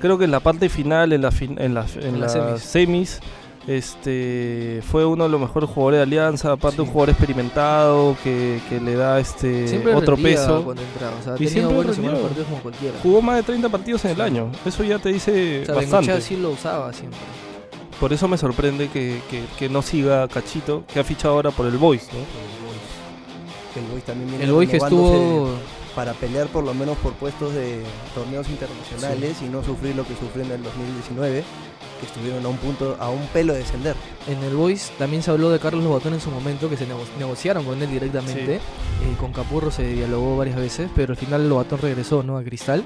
creo 0.00 0.18
que 0.18 0.24
en 0.26 0.30
la 0.30 0.40
parte 0.40 0.68
final, 0.68 1.12
en, 1.12 1.22
la 1.22 1.30
fin- 1.30 1.56
en, 1.58 1.72
las- 1.74 1.96
en 1.96 2.02
En 2.16 2.20
las 2.20 2.34
las 2.36 2.60
semis, 2.62 3.20
este, 3.66 4.80
fue 4.90 5.04
uno 5.06 5.24
de 5.24 5.30
los 5.30 5.40
mejores 5.40 5.68
jugadores 5.70 5.98
de 5.98 6.02
Alianza, 6.02 6.52
aparte 6.52 6.76
Sí. 6.76 6.82
un 6.82 6.88
jugador 6.88 7.10
experimentado 7.10 8.16
que, 8.24 8.60
que 8.68 8.80
le 8.80 8.94
da 8.94 9.20
este 9.20 9.68
Siempre 9.68 9.94
otro 9.94 10.16
peso. 10.16 10.62
cuando 10.64 10.82
entraba. 10.82 11.16
O 11.20 11.22
sea, 11.22 11.34
Y 11.38 11.48
siempre 11.48 11.74
buenos 11.74 11.96
partidos 11.96 12.46
como 12.48 12.60
cualquiera. 12.62 12.94
Jugó 13.02 13.22
más 13.22 13.36
de 13.36 13.42
30 13.44 13.68
partidos 13.68 14.04
en 14.04 14.10
el 14.12 14.20
año, 14.20 14.50
eso 14.66 14.82
ya 14.84 14.98
te 14.98 15.10
dice 15.10 15.62
O 15.62 15.66
sea, 15.66 15.74
bastante. 15.76 16.06
Bengochea 16.08 16.20
sí 16.20 16.36
lo 16.36 16.50
usaba 16.50 16.92
siempre. 16.92 17.18
Por 18.00 18.12
eso 18.12 18.26
me 18.26 18.36
sorprende 18.36 18.88
que, 18.88 19.20
que- 19.30 19.44
que 19.58 19.68
no 19.68 19.80
siga 19.82 20.26
Cachito, 20.26 20.84
que 20.92 20.98
ha 20.98 21.04
fichado 21.04 21.34
ahora 21.34 21.50
por 21.52 21.66
el 21.66 21.76
Boys, 21.76 22.08
¿no? 22.12 22.18
Que 23.72 23.80
el 23.80 23.86
Boys 23.86 24.04
también 24.04 24.28
viene 24.28 24.44
El 24.44 24.52
Boys 24.52 24.68
que 24.68 24.76
estuvo... 24.78 25.50
para 25.94 26.12
pelear 26.14 26.46
por 26.48 26.64
lo 26.64 26.72
menos 26.74 26.96
por 26.98 27.12
puestos 27.14 27.52
de 27.54 27.82
torneos 28.14 28.48
internacionales 28.48 29.36
y 29.42 29.44
no 29.46 29.62
sufrir 29.62 29.94
lo 29.94 30.04
que 30.06 30.14
sufrió 30.16 30.44
en 30.44 30.52
el 30.52 30.62
2019, 30.62 31.44
que 32.00 32.06
estuvieron 32.06 32.44
a 32.44 32.48
un 32.48 32.56
punto, 32.56 32.96
a 32.98 33.10
un 33.10 33.26
pelo 33.28 33.52
de 33.52 33.60
descender. 33.60 33.94
En 34.26 34.42
el 34.42 34.54
Boys 34.56 34.90
también 34.98 35.22
se 35.22 35.30
habló 35.30 35.50
de 35.50 35.58
Carlos 35.58 35.84
Lobatón 35.84 36.14
en 36.14 36.20
su 36.20 36.30
momento, 36.30 36.70
que 36.70 36.76
se 36.76 36.86
nego- 36.86 37.04
negociaron 37.18 37.64
con 37.64 37.80
él 37.82 37.90
directamente. 37.90 38.56
Eh, 38.56 38.60
con 39.20 39.32
Capurro 39.32 39.70
se 39.70 39.82
dialogó 39.86 40.36
varias 40.36 40.56
veces, 40.56 40.88
pero 40.96 41.12
al 41.12 41.16
final 41.18 41.48
Lobatón 41.48 41.80
regresó 41.80 42.22
¿no? 42.22 42.38
a 42.38 42.42
Cristal. 42.42 42.82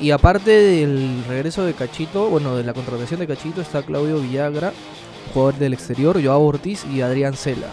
Y 0.00 0.12
aparte 0.12 0.50
del 0.50 1.24
regreso 1.28 1.64
de 1.64 1.74
Cachito, 1.74 2.28
bueno, 2.30 2.56
de 2.56 2.64
la 2.64 2.72
contratación 2.72 3.20
de 3.20 3.26
Cachito, 3.26 3.60
está 3.60 3.82
Claudio 3.82 4.18
Villagra, 4.20 4.72
jugador 5.34 5.56
del 5.58 5.74
exterior, 5.74 6.22
Joao 6.24 6.40
Ortiz 6.42 6.84
y 6.86 7.02
Adrián 7.02 7.34
Cela 7.34 7.66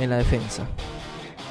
en 0.00 0.10
la 0.10 0.18
defensa. 0.18 0.66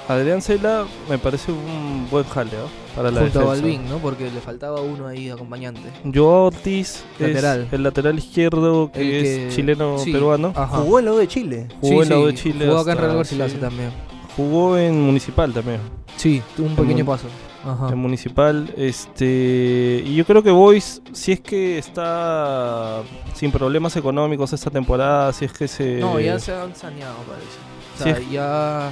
Adrián 0.07 0.41
Cela 0.41 0.85
me 1.09 1.17
parece 1.17 1.51
un 1.51 2.07
buen 2.09 2.23
jale 2.25 2.51
¿ah? 2.51 2.67
para 2.95 3.11
la 3.11 3.21
junto 3.21 3.39
a 3.39 3.43
defensa. 3.55 3.61
Balvin, 3.61 3.89
¿no? 3.89 3.97
Porque 3.97 4.31
le 4.31 4.39
faltaba 4.39 4.79
uno 4.81 5.05
ahí 5.07 5.29
acompañante. 5.29 5.81
Joao 6.13 6.45
Ortiz 6.47 7.03
Lateral. 7.19 7.63
es 7.67 7.73
el 7.73 7.83
lateral 7.83 8.17
izquierdo 8.17 8.89
que 8.91 9.19
es 9.47 9.53
sí, 9.53 9.57
chileno-peruano. 9.57 10.53
Ajá. 10.55 10.77
Jugó 10.77 10.99
en 10.99 11.05
la 11.05 11.13
U 11.13 11.17
de 11.17 11.27
Chile. 11.27 11.67
Jugó 11.81 12.03
en 12.03 12.09
la 12.09 12.15
Sí, 12.15 12.21
U 12.21 12.25
de 12.27 12.37
sí, 12.37 12.43
Chile. 12.43 12.65
Jugó 12.67 12.77
acá 12.79 12.91
en 12.93 12.97
Real 12.99 13.15
Garcilaso 13.17 13.55
sí. 13.55 13.59
también. 13.61 13.89
Jugó 14.37 14.77
en 14.77 15.01
Municipal 15.01 15.51
también. 15.53 15.79
Sí, 16.15 16.41
tuvo 16.55 16.67
un 16.67 16.75
pequeño 16.75 17.05
paso. 17.05 17.27
Ajá. 17.65 17.89
En 17.89 17.97
Municipal. 17.97 18.73
Este, 18.77 20.01
y 20.05 20.15
yo 20.15 20.23
creo 20.25 20.41
que 20.41 20.51
Boys, 20.51 21.01
si 21.11 21.33
es 21.33 21.41
que 21.41 21.77
está 21.77 23.01
sin 23.33 23.51
problemas 23.51 23.95
económicos 23.97 24.53
esta 24.53 24.69
temporada, 24.69 25.33
si 25.33 25.43
es 25.45 25.51
que 25.51 25.67
se... 25.67 25.97
No, 25.99 26.17
ya 26.19 26.39
se 26.39 26.53
han 26.53 26.73
saneado, 26.75 27.15
parece. 27.27 28.13
O 28.15 28.19
Sí, 28.19 28.25
sea, 28.25 28.31
ya. 28.31 28.91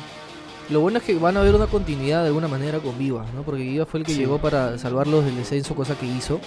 Lo 0.69 0.79
bueno 0.79 0.97
es 0.97 1.03
que 1.03 1.13
van 1.15 1.37
a 1.37 1.41
haber 1.41 1.53
una 1.55 1.67
continuidad 1.67 2.21
de 2.21 2.27
alguna 2.27 2.47
manera 2.47 2.79
con 2.79 2.97
Vivas, 2.97 3.27
¿no? 3.33 3.43
Porque 3.43 3.61
Vivas 3.63 3.87
fue 3.87 3.99
el 3.99 4.05
que 4.05 4.13
Sí. 4.13 4.19
llegó 4.19 4.39
para 4.39 4.77
salvarlos 4.79 5.23
del 5.25 5.35
descenso, 5.35 5.75
cosa 5.75 5.95
que 5.95 6.05
hizo. 6.07 6.39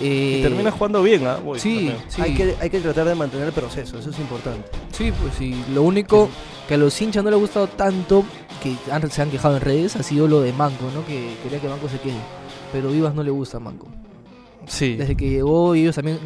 Y 0.00 0.38
Eh, 0.38 0.40
termina 0.42 0.70
jugando 0.70 1.02
bien, 1.02 1.26
¿ah? 1.26 1.38
Sí, 1.56 1.92
sí. 2.08 2.20
Hay, 2.22 2.34
que, 2.34 2.54
hay 2.60 2.70
que 2.70 2.80
tratar 2.80 3.06
de 3.06 3.14
mantener 3.14 3.46
el 3.48 3.52
proceso, 3.52 3.98
eso 3.98 4.10
es 4.10 4.18
importante. 4.18 4.68
Sí, 4.92 5.12
pues 5.20 5.34
sí. 5.36 5.60
Lo 5.72 5.82
único 5.82 6.28
que 6.68 6.74
a 6.74 6.76
los 6.78 7.00
hinchas 7.00 7.22
no 7.24 7.30
les 7.30 7.36
ha 7.36 7.40
gustado 7.40 7.66
tanto, 7.68 8.24
que 8.62 8.74
han- 8.92 9.10
se 9.10 9.22
han 9.22 9.30
quejado 9.30 9.56
en 9.56 9.62
redes, 9.62 9.96
ha 9.96 10.02
sido 10.02 10.26
lo 10.28 10.40
de 10.40 10.52
Manco, 10.52 10.84
¿no? 10.94 11.04
Que 11.06 11.34
quería 11.42 11.60
que 11.60 11.68
Manco 11.68 11.88
se 11.88 11.98
quede. 11.98 12.18
Pero 12.72 12.90
Vivas 12.90 13.14
no 13.14 13.22
le 13.22 13.30
gusta 13.30 13.56
a 13.56 13.60
Manco. 13.60 13.86
Sí. 14.66 14.96
Desde 14.96 15.16
que 15.16 15.30
llegó, 15.30 15.74
ellos 15.74 15.94
también 15.96 16.18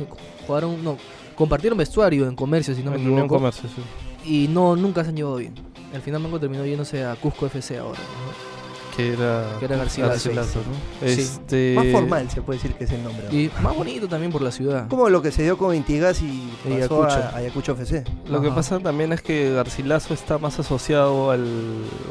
jugaron, 0.46 0.82
no, 0.82 0.96
compartieron 1.36 1.78
vestuario 1.78 2.26
en 2.28 2.34
comercio, 2.36 2.74
si 2.74 2.82
no 2.82 2.90
me 2.90 2.96
en 2.96 3.02
Unión 3.02 3.18
equivoco. 3.20 3.36
Comercio, 3.36 3.68
sí. 3.74 3.82
Y 4.24 4.48
no, 4.48 4.76
nunca 4.76 5.02
se 5.04 5.10
han 5.10 5.16
llevado 5.16 5.36
bien. 5.36 5.54
Al 5.94 6.00
final 6.00 6.20
Manco 6.20 6.40
terminó 6.40 6.64
yéndose 6.64 7.04
a 7.04 7.14
Cusco 7.16 7.46
FC 7.46 7.78
ahora. 7.78 7.98
¿no? 7.98 8.52
Que 8.96 9.14
era, 9.14 9.56
Que 9.58 9.64
era 9.64 9.76
Garcilaso. 9.78 10.12
Garcilaso, 10.12 10.58
¿no? 10.60 11.08
Sí. 11.08 11.20
Este... 11.22 11.72
Más 11.76 11.86
formal 11.88 12.30
se 12.30 12.42
puede 12.42 12.58
decir 12.58 12.74
que 12.74 12.84
es 12.84 12.90
el 12.92 13.02
nombre. 13.02 13.26
¿no? 13.26 13.34
Y 13.38 13.50
más 13.62 13.74
bonito 13.74 14.06
también 14.06 14.30
por 14.30 14.42
la 14.42 14.50
ciudad. 14.50 14.86
Como 14.88 15.08
lo 15.08 15.22
que 15.22 15.32
se 15.32 15.42
dio 15.42 15.56
con 15.56 15.74
Intigas 15.74 16.20
y 16.20 16.26
Y 16.26 16.78
pasó 16.78 17.04
Ayacucho. 17.04 17.06
a 17.14 17.36
Ayacucho 17.36 17.72
FC. 17.72 18.04
Lo 18.28 18.42
que 18.42 18.50
pasa 18.50 18.80
también 18.80 19.12
es 19.12 19.22
que 19.22 19.52
Garcilaso 19.54 20.12
está 20.12 20.36
más 20.38 20.58
asociado 20.58 21.30
al 21.30 21.46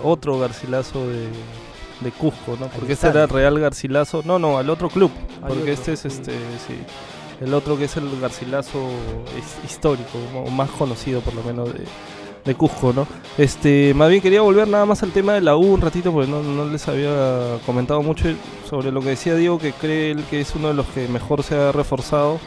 otro 0.04 0.40
Garcilaso 0.40 1.08
de, 1.08 1.28
de 2.02 2.12
Cusco, 2.12 2.58
¿no? 2.60 2.68
Porque 2.68 2.94
este 2.94 3.10
era 3.10 3.28
Real 3.28 3.60
Garcilaso. 3.60 4.24
No, 4.26 4.40
no, 4.40 4.58
al 4.58 4.70
otro 4.70 4.90
club. 4.90 5.12
Porque 5.40 5.60
otro, 5.62 5.72
este 5.74 5.94
es 5.94 6.00
sí. 6.00 6.08
este, 6.08 6.32
sí. 6.32 6.74
El 7.42 7.54
otro 7.54 7.78
que 7.78 7.86
es 7.86 7.98
el 7.98 8.20
Garcilaso 8.22 8.80
his- 9.38 9.70
histórico, 9.70 10.18
más 10.52 10.70
conocido 10.70 11.22
por 11.22 11.34
lo 11.34 11.44
menos 11.44 11.74
de, 11.74 11.82
de 12.46 12.56
Cusco, 12.56 12.94
¿no? 12.94 13.08
Este, 13.38 13.94
más 13.96 14.10
bien 14.10 14.22
quería 14.22 14.42
volver 14.42 14.68
nada 14.68 14.86
más 14.86 15.02
al 15.04 15.12
tema 15.12 15.34
de 15.34 15.42
la 15.42 15.56
U 15.58 15.74
un 15.74 15.82
ratito 15.82 16.12
porque 16.12 16.30
no, 16.30 16.44
no 16.44 16.66
les 16.66 16.88
había 16.88 17.58
comentado 17.66 18.02
mucho 18.04 18.30
sobre 18.70 18.92
lo 18.92 19.02
que 19.02 19.10
decía 19.10 19.36
Diego 19.36 19.58
que 19.58 19.74
cree 19.74 20.12
él 20.12 20.24
que 20.30 20.40
es 20.42 20.54
uno 20.56 20.68
de 20.70 20.76
los 20.76 20.86
que 20.88 21.08
mejor 21.08 21.42
se 21.44 21.56
ha 21.56 21.72
reforzado. 21.72 22.40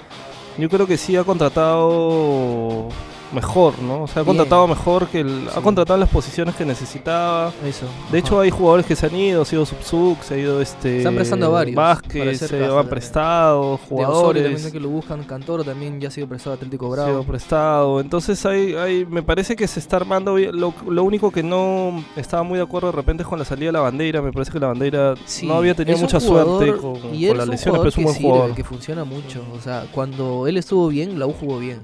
Yo 0.56 0.68
creo 0.68 0.86
que 0.86 0.96
sí 0.96 1.16
ha 1.16 1.24
contratado 1.24 2.88
mejor, 3.34 3.78
¿no? 3.80 4.04
O 4.04 4.06
sea, 4.06 4.22
ha 4.22 4.24
Bien. 4.24 4.36
contratado 4.36 4.66
mejor 4.68 5.08
que 5.08 5.20
el, 5.20 5.48
ha 5.48 5.54
Sí. 5.56 5.60
contratado 5.60 5.98
las 5.98 6.08
posiciones 6.08 6.54
que 6.54 6.64
necesitaba. 6.64 7.52
Eso. 7.64 7.86
De 8.10 8.18
hecho, 8.18 8.40
hay 8.40 8.50
jugadores 8.50 8.86
que 8.86 8.96
se 8.96 9.06
han 9.06 9.14
ido, 9.16 9.44
se 9.44 9.54
ha 9.54 9.58
ido 9.58 9.66
Subsuk, 9.66 10.22
se 10.22 10.34
ha 10.34 10.38
ido 10.38 10.60
este. 10.60 10.98
Están 10.98 11.14
prestando 11.14 11.46
a 11.46 11.48
varios 11.50 11.76
Vázquez, 11.76 12.38
se 12.38 12.44
han 12.44 12.60
también. 12.68 12.88
prestado, 12.88 13.78
jugadores. 13.88 14.42
también 14.44 14.72
que 14.72 14.80
lo 14.80 14.88
buscan. 14.88 15.22
Cantoro 15.24 15.64
también 15.64 16.00
ya 16.00 16.08
ha 16.08 16.10
sido 16.10 16.26
prestado 16.28 16.54
Atlético 16.54 16.94
se 16.94 17.00
ha 17.00 17.04
ido 17.04 17.12
Bravo. 17.14 17.24
prestado. 17.24 18.00
Entonces, 18.00 18.44
hay, 18.46 18.74
hay, 18.74 19.04
me 19.06 19.22
parece 19.22 19.56
que 19.56 19.66
se 19.66 19.80
está 19.80 19.96
armando 19.96 20.34
bien. 20.34 20.58
Lo, 20.58 20.72
lo 20.88 21.04
único 21.04 21.30
que 21.30 21.42
no 21.42 22.04
estaba 22.16 22.42
muy 22.42 22.56
de 22.58 22.64
acuerdo 22.64 22.88
de 22.90 22.96
repente 22.96 23.22
es 23.22 23.28
con 23.28 23.38
la 23.38 23.44
salida 23.44 23.68
de 23.68 23.72
la 23.72 23.80
bandera. 23.80 24.22
Me 24.22 24.32
parece 24.32 24.52
que 24.52 24.60
la 24.60 24.68
bandera 24.68 25.14
Sí, 25.26 25.46
no 25.46 25.54
había 25.54 25.74
tenido 25.74 25.96
es 25.96 26.02
mucha 26.02 26.20
suerte 26.20 26.72
con, 26.76 27.00
con 27.00 27.38
las 27.38 27.48
lesiones, 27.48 27.78
pero 27.80 27.88
es 27.88 27.96
un 27.96 28.04
buen 28.04 28.14
sirve, 28.16 28.28
jugador. 28.30 28.54
que 28.54 28.64
funciona 28.64 29.04
mucho. 29.04 29.42
O 29.56 29.60
sea, 29.60 29.86
cuando 29.92 30.46
él 30.46 30.56
estuvo 30.56 30.88
bien, 30.88 31.18
la 31.18 31.26
U 31.26 31.32
jugó 31.32 31.58
bien. 31.58 31.80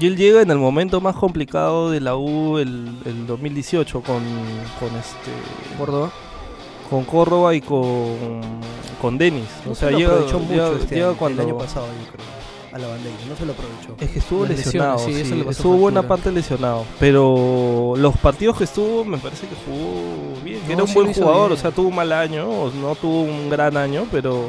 Y 0.00 0.06
él 0.06 0.16
llega 0.16 0.40
en 0.42 0.50
el 0.50 0.58
momento 0.58 1.00
más 1.00 1.14
complicado 1.16 1.90
de 1.90 2.00
la 2.00 2.16
U 2.16 2.58
el, 2.58 2.88
el 3.04 3.26
2018 3.26 4.00
con, 4.00 4.22
con 4.80 4.88
este 4.98 5.30
Córdoba. 5.78 6.10
con 6.88 7.04
Córdoba 7.04 7.54
y 7.54 7.60
con, 7.60 8.16
con 9.00 9.18
Denis. 9.18 9.44
No 9.66 9.72
o 9.72 9.74
sea, 9.74 9.90
se 9.90 9.96
llega, 9.96 10.12
aprovechó 10.12 10.38
mucho 10.38 10.52
llega- 10.54 10.80
este 10.82 10.94
llega 10.94 11.08
año, 11.10 11.16
cuando 11.18 11.42
el 11.42 11.48
año 11.48 11.58
pasado, 11.58 11.86
yo 11.86 12.10
creo. 12.12 12.32
A 12.72 12.78
la 12.78 12.86
bandera, 12.88 13.14
no 13.28 13.36
se 13.36 13.44
lo 13.44 13.52
aprovechó. 13.52 13.96
es 14.00 14.10
que 14.10 14.18
estuvo 14.20 14.46
Las 14.46 14.56
lesionado, 14.56 14.98
sí, 15.00 15.24
sí, 15.26 15.44
estuvo 15.46 15.76
buena 15.76 16.08
parte 16.08 16.32
lesionado, 16.32 16.86
pero 16.98 17.92
los 17.98 18.16
partidos 18.16 18.56
que 18.56 18.64
estuvo 18.64 19.04
me 19.04 19.18
parece 19.18 19.46
que 19.46 19.54
jugó 19.66 20.42
bien, 20.42 20.58
que 20.62 20.68
No, 20.68 20.72
era 20.72 20.82
un 20.84 20.88
sí 20.88 20.94
buen 20.94 21.12
jugador, 21.12 21.48
bien. 21.48 21.58
o 21.58 21.60
sea, 21.60 21.70
tuvo 21.70 21.88
un 21.88 21.94
mal 21.96 22.10
año, 22.12 22.46
no 22.80 22.94
tuvo 22.94 23.24
un 23.24 23.50
gran 23.50 23.76
año, 23.76 24.06
pero 24.10 24.48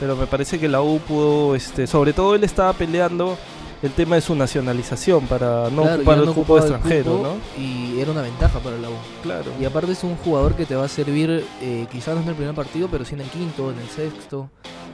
pero 0.00 0.16
me 0.16 0.26
parece 0.26 0.58
que 0.58 0.66
la 0.66 0.82
U 0.82 0.98
pudo 0.98 1.54
este, 1.54 1.86
sobre 1.86 2.12
todo 2.12 2.34
él 2.34 2.42
estaba 2.42 2.72
peleando 2.72 3.38
el 3.82 3.90
tema 3.92 4.16
de 4.16 4.20
su 4.20 4.34
nacionalización 4.34 5.26
para 5.26 5.70
no 5.70 5.82
Claro, 5.82 5.96
ocupar 5.96 6.18
el 6.18 6.30
cupo 6.32 6.56
el 6.58 6.62
extranjero, 6.64 7.12
cupo 7.16 7.22
¿no? 7.28 7.62
Y 7.62 7.98
era 8.00 8.10
una 8.10 8.22
ventaja 8.22 8.58
para 8.58 8.76
la 8.76 8.90
U. 8.90 8.94
Claro. 9.22 9.50
Y 9.60 9.64
aparte 9.64 9.92
es 9.92 10.04
un 10.04 10.16
jugador 10.16 10.54
que 10.54 10.66
te 10.66 10.74
va 10.76 10.84
a 10.84 10.88
servir, 10.88 11.44
eh, 11.62 11.86
quizás 11.90 12.14
no 12.16 12.22
en 12.22 12.28
el 12.28 12.34
primer 12.34 12.54
partido, 12.54 12.88
pero 12.90 13.04
sí 13.04 13.14
en 13.14 13.22
el 13.22 13.28
quinto, 13.28 13.70
en 13.70 13.78
el 13.78 13.88
sexto. 13.88 14.50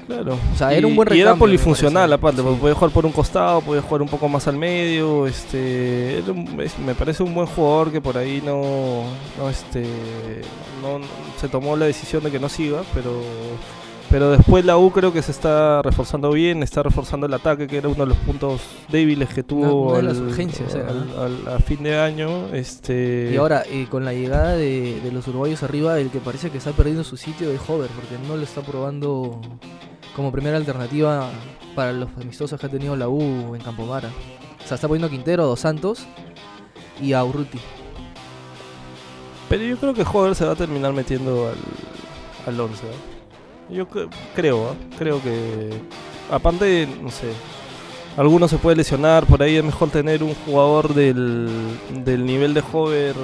Claro. 0.07 0.39
O 0.55 0.57
sea, 0.57 0.73
y, 0.73 0.79
era 0.79 0.87
un 0.87 0.95
buen 0.95 1.09
y 1.09 1.13
era 1.15 1.33
recambio, 1.33 1.41
polifuncional 1.41 2.13
aparte, 2.13 2.37
Sí. 2.37 2.43
porque 2.45 2.61
podía 2.61 2.75
jugar 2.77 2.91
por 2.93 3.07
un 3.07 3.11
costado, 3.13 3.61
podía 3.61 3.83
jugar 3.83 4.03
un 4.03 4.09
poco 4.09 4.29
más 4.29 4.47
al 4.47 4.57
medio, 4.57 5.27
este, 5.27 6.19
era 6.19 6.31
un- 6.31 6.61
es- 6.61 6.79
me 6.79 6.95
parece 6.95 7.25
un 7.25 7.35
buen 7.35 7.49
jugador 7.49 7.91
que 7.91 8.01
por 8.01 8.17
ahí 8.17 8.41
no, 8.47 9.03
no, 9.37 9.51
este, 9.51 9.85
no, 10.81 11.01
no- 11.01 11.07
se 11.41 11.49
tomó 11.49 11.77
la 11.77 11.87
decisión 11.87 12.23
de 12.23 12.31
que 12.31 12.39
no 12.39 12.49
siga, 12.49 12.83
pero, 12.95 13.11
pero 14.11 14.31
después 14.31 14.65
la 14.65 14.77
U 14.79 14.91
creo 14.93 15.13
que 15.13 15.21
se 15.23 15.31
está 15.33 15.83
reforzando 15.83 16.31
bien, 16.31 16.63
está 16.63 16.83
reforzando 16.83 17.27
el 17.27 17.35
ataque, 17.35 17.67
que 17.67 17.79
era 17.79 17.89
uno 17.89 18.05
de 18.05 18.07
los 18.07 18.17
puntos 18.19 18.61
débiles 18.89 19.29
que 19.31 19.43
tuvo 19.43 20.01
las 20.01 20.19
al- 20.19 20.23
urgencias 20.29 20.75
era, 20.75 20.89
al- 20.89 21.07
¿no? 21.09 21.21
al- 21.23 21.49
a 21.57 21.59
fin 21.59 21.83
de 21.83 21.99
año, 21.99 22.49
este, 22.55 23.31
Y 23.33 23.37
ahora, 23.37 23.65
eh, 23.69 23.87
con 23.91 24.05
la 24.05 24.13
llegada 24.13 24.53
de, 24.53 25.01
de 25.01 25.13
los 25.13 25.27
uruguayos 25.29 25.63
arriba, 25.63 25.99
el 25.99 26.11
que 26.11 26.21
parece 26.21 26.51
que 26.51 26.59
está 26.59 26.71
perdiendo 26.73 27.03
su 27.05 27.17
sitio 27.17 27.51
es 27.51 27.61
Hover, 27.69 27.91
porque 27.91 28.17
no 28.29 28.37
lo 28.37 28.43
está 28.45 28.61
probando 28.63 29.41
como 30.15 30.31
primera 30.33 30.57
alternativa 30.57 31.29
para 31.75 31.93
los 31.93 32.09
amistosos 32.21 32.59
que 32.59 32.67
ha 32.67 32.71
tenido 32.71 32.97
la 32.97 33.09
U 33.09 33.55
en 33.55 33.61
Campomara. 33.61 34.09
O 34.65 34.67
sea, 34.69 34.77
está 34.77 34.89
poniendo 34.89 35.09
a 35.09 35.11
Quintero, 35.11 35.43
a 35.43 35.47
Dos 35.47 35.61
Santos 35.61 36.07
y 37.03 37.13
a 37.13 37.23
Urruti. 37.25 37.59
Pero 39.49 39.63
yo 39.65 39.77
creo 39.77 39.95
que 39.95 40.03
Hover 40.03 40.35
se 40.35 40.45
va 40.45 40.53
a 40.53 40.57
terminar 40.57 40.93
metiendo 40.93 41.49
al, 41.49 42.53
al 42.55 42.61
11. 42.61 42.87
¿eh? 42.87 42.91
Yo 43.71 43.89
cre- 43.89 44.09
creo, 44.35 44.73
¿eh? 44.73 44.77
creo 44.99 45.23
que. 45.23 45.71
Aparte, 46.31 46.89
no 47.03 47.11
sé. 47.11 47.29
alguno 48.17 48.49
se 48.49 48.57
puede 48.59 48.77
lesionar, 48.77 49.27
por 49.27 49.43
ahí 49.43 49.57
es 49.57 49.65
mejor 49.65 49.91
tener 49.91 50.23
un 50.23 50.35
jugador 50.47 50.95
del, 50.95 51.49
del 52.05 52.25
nivel 52.25 52.55
de 52.55 52.63
Hover 52.73 53.15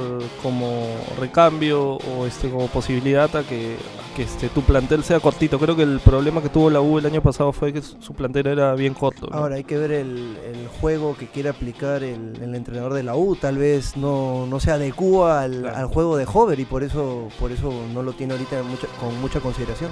como 0.43 0.87
recambio 1.19 1.93
o 1.97 2.27
este 2.27 2.51
como 2.51 2.67
posibilidad 2.67 3.35
a 3.35 3.43
que, 3.43 3.77
a 3.77 4.15
que 4.15 4.23
este, 4.25 4.49
tu 4.51 4.61
plantel 4.63 5.03
sea 5.03 5.19
cortito. 5.19 5.59
Creo 5.59 5.75
que 5.77 5.83
el 5.85 5.99
problema 6.01 6.43
que 6.43 6.51
tuvo 6.51 6.69
la 6.71 6.81
U 6.83 6.99
el 6.99 7.07
año 7.07 7.23
pasado 7.23 7.53
fue 7.53 7.73
que 7.73 7.81
su 7.81 8.13
plantel 8.15 8.49
era 8.49 8.75
bien 8.75 8.93
corto. 8.95 9.29
¿no? 9.29 9.37
Ahora 9.37 9.55
hay 9.57 9.65
que 9.65 9.79
ver 9.79 9.93
el, 9.93 10.37
el 10.45 10.69
juego 10.81 11.17
que 11.17 11.27
quiere 11.27 11.49
aplicar 11.49 12.03
el, 12.05 12.39
el 12.43 12.55
entrenador 12.55 12.93
de 12.93 13.03
la 13.03 13.17
U. 13.17 13.35
Tal 13.35 13.57
vez 13.57 13.97
no, 13.97 14.47
no 14.47 14.61
se 14.61 14.71
adecua 14.73 15.41
al, 15.43 15.61
Claro. 15.63 15.77
al 15.79 15.87
juego 15.87 16.17
de 16.19 16.27
Hover 16.31 16.61
y 16.61 16.67
por 16.67 16.83
eso, 16.85 17.29
por 17.41 17.51
eso 17.51 17.73
no 17.95 18.03
lo 18.03 18.13
tiene 18.13 18.35
ahorita 18.35 18.63
mucha- 18.63 18.89
con 19.01 19.19
mucha 19.23 19.41
consideración. 19.41 19.91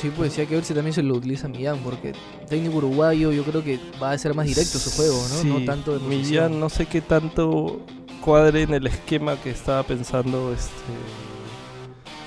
Sí, 0.00 0.12
pues 0.16 0.32
sí 0.32 0.40
hay 0.42 0.46
que 0.46 0.54
ver 0.54 0.64
si 0.64 0.74
también 0.74 0.92
se 0.94 1.02
lo 1.02 1.14
utiliza 1.14 1.48
Millán, 1.48 1.78
porque 1.78 2.12
técnico 2.48 2.76
uruguayo 2.76 3.32
yo 3.32 3.42
creo 3.42 3.64
que 3.64 3.80
va 4.00 4.12
a 4.12 4.18
ser 4.18 4.32
más 4.34 4.46
directo 4.46 4.78
su 4.78 4.90
juego, 4.92 5.16
¿no? 5.28 5.40
Sí, 5.42 5.48
no 5.48 5.64
tanto 5.64 5.98
de. 5.98 6.06
Millán 6.06 6.60
no 6.60 6.68
sé 6.68 6.86
qué 6.86 7.00
tanto 7.00 7.80
cuadre 8.20 8.62
en 8.62 8.74
el 8.74 8.86
esquema 8.86 9.36
que 9.36 9.50
estaba 9.50 9.82
pensando 9.82 10.52
este 10.52 10.70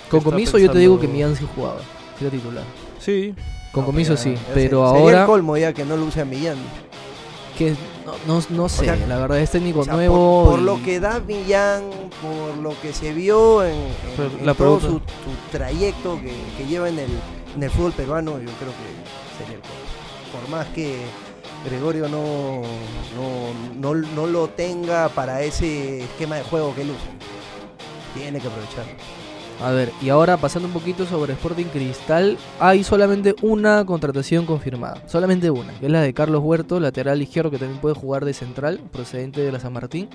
Con 0.09 0.21
comiso 0.21 0.57
yo 0.57 0.69
te 0.71 0.79
digo 0.79 0.99
que 0.99 1.07
Millán 1.07 1.35
sí 1.35 1.45
jugaba, 1.55 1.79
era 2.19 2.29
titular. 2.29 2.63
Sí, 2.99 3.33
Con 3.71 3.83
No, 3.83 3.85
comiso 3.87 4.17
sí, 4.17 4.33
ya 4.35 4.41
pero 4.53 4.85
sería 4.89 5.01
ahora 5.03 5.19
el 5.21 5.25
colmo 5.27 5.55
ya 5.57 5.71
que 5.73 5.85
no 5.85 5.95
lo 5.95 6.05
use 6.05 6.21
a 6.21 6.25
Millán. 6.25 6.57
que 7.57 7.73
no, 8.05 8.13
no, 8.39 8.43
no 8.49 8.67
sé, 8.69 8.85
sea, 8.85 8.95
la 9.07 9.17
verdad 9.17 9.39
es 9.39 9.51
técnico 9.51 9.79
O 9.79 9.83
sea, 9.85 9.93
nuevo. 9.93 10.43
por, 10.43 10.51
por 10.55 10.59
y- 10.59 10.63
lo 10.63 10.83
que 10.83 10.99
da 10.99 11.19
Millán, 11.21 11.83
por 12.21 12.57
lo 12.61 12.73
que 12.81 12.91
se 12.93 13.13
vio 13.13 13.63
en, 13.63 13.75
todo 14.43 14.53
pregunta- 14.55 14.87
su, 14.87 14.93
su 14.95 15.01
trayecto 15.51 16.19
que, 16.19 16.33
que 16.57 16.67
lleva 16.67 16.89
en 16.89 16.99
el, 16.99 17.09
en 17.55 17.63
el 17.63 17.69
fútbol 17.69 17.91
peruano, 17.93 18.39
yo 18.39 18.51
creo 18.59 18.71
que 18.71 19.37
sería 19.37 19.55
el 19.55 19.61
colmo. 19.61 19.75
Por 20.31 20.49
más 20.49 20.67
que 20.67 21.01
Gregorio 21.65 22.07
no, 22.07 22.61
no, 23.15 23.93
no, 23.93 23.93
no 23.93 24.27
lo 24.27 24.47
tenga 24.47 25.09
para 25.09 25.41
ese 25.41 26.03
esquema 26.03 26.37
de 26.37 26.43
juego 26.43 26.73
que 26.73 26.81
él 26.81 26.91
usa. 26.91 27.11
Tiene 28.13 28.39
que 28.39 28.47
aprovecharlo. 28.47 28.93
A 29.61 29.69
ver, 29.69 29.91
y 30.01 30.09
ahora 30.09 30.37
pasando 30.37 30.67
un 30.67 30.73
poquito 30.73 31.05
sobre 31.05 31.33
Sporting 31.33 31.65
Cristal, 31.65 32.35
hay 32.59 32.83
solamente 32.83 33.35
una 33.43 33.85
contratación 33.85 34.47
confirmada, 34.47 35.03
solamente 35.07 35.51
una, 35.51 35.71
que 35.79 35.85
es 35.85 35.91
la 35.91 36.01
de 36.01 36.15
Carlos 36.15 36.41
Huerto, 36.43 36.79
lateral 36.79 37.21
izquierdo 37.21 37.51
que 37.51 37.59
también 37.59 37.79
puede 37.79 37.93
jugar 37.93 38.25
de 38.25 38.33
central, 38.33 38.79
procedente 38.91 39.41
de 39.41 39.51
la 39.51 39.59
San 39.59 39.73
Martín. 39.73 40.09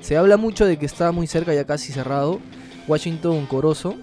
Se 0.00 0.16
habla 0.16 0.36
mucho 0.36 0.66
de 0.66 0.78
que 0.78 0.86
está 0.86 1.10
muy 1.10 1.26
cerca, 1.26 1.52
ya 1.52 1.64
casi 1.64 1.92
cerrado, 1.92 2.38
Washington 2.86 3.46
Corozo, 3.46 3.96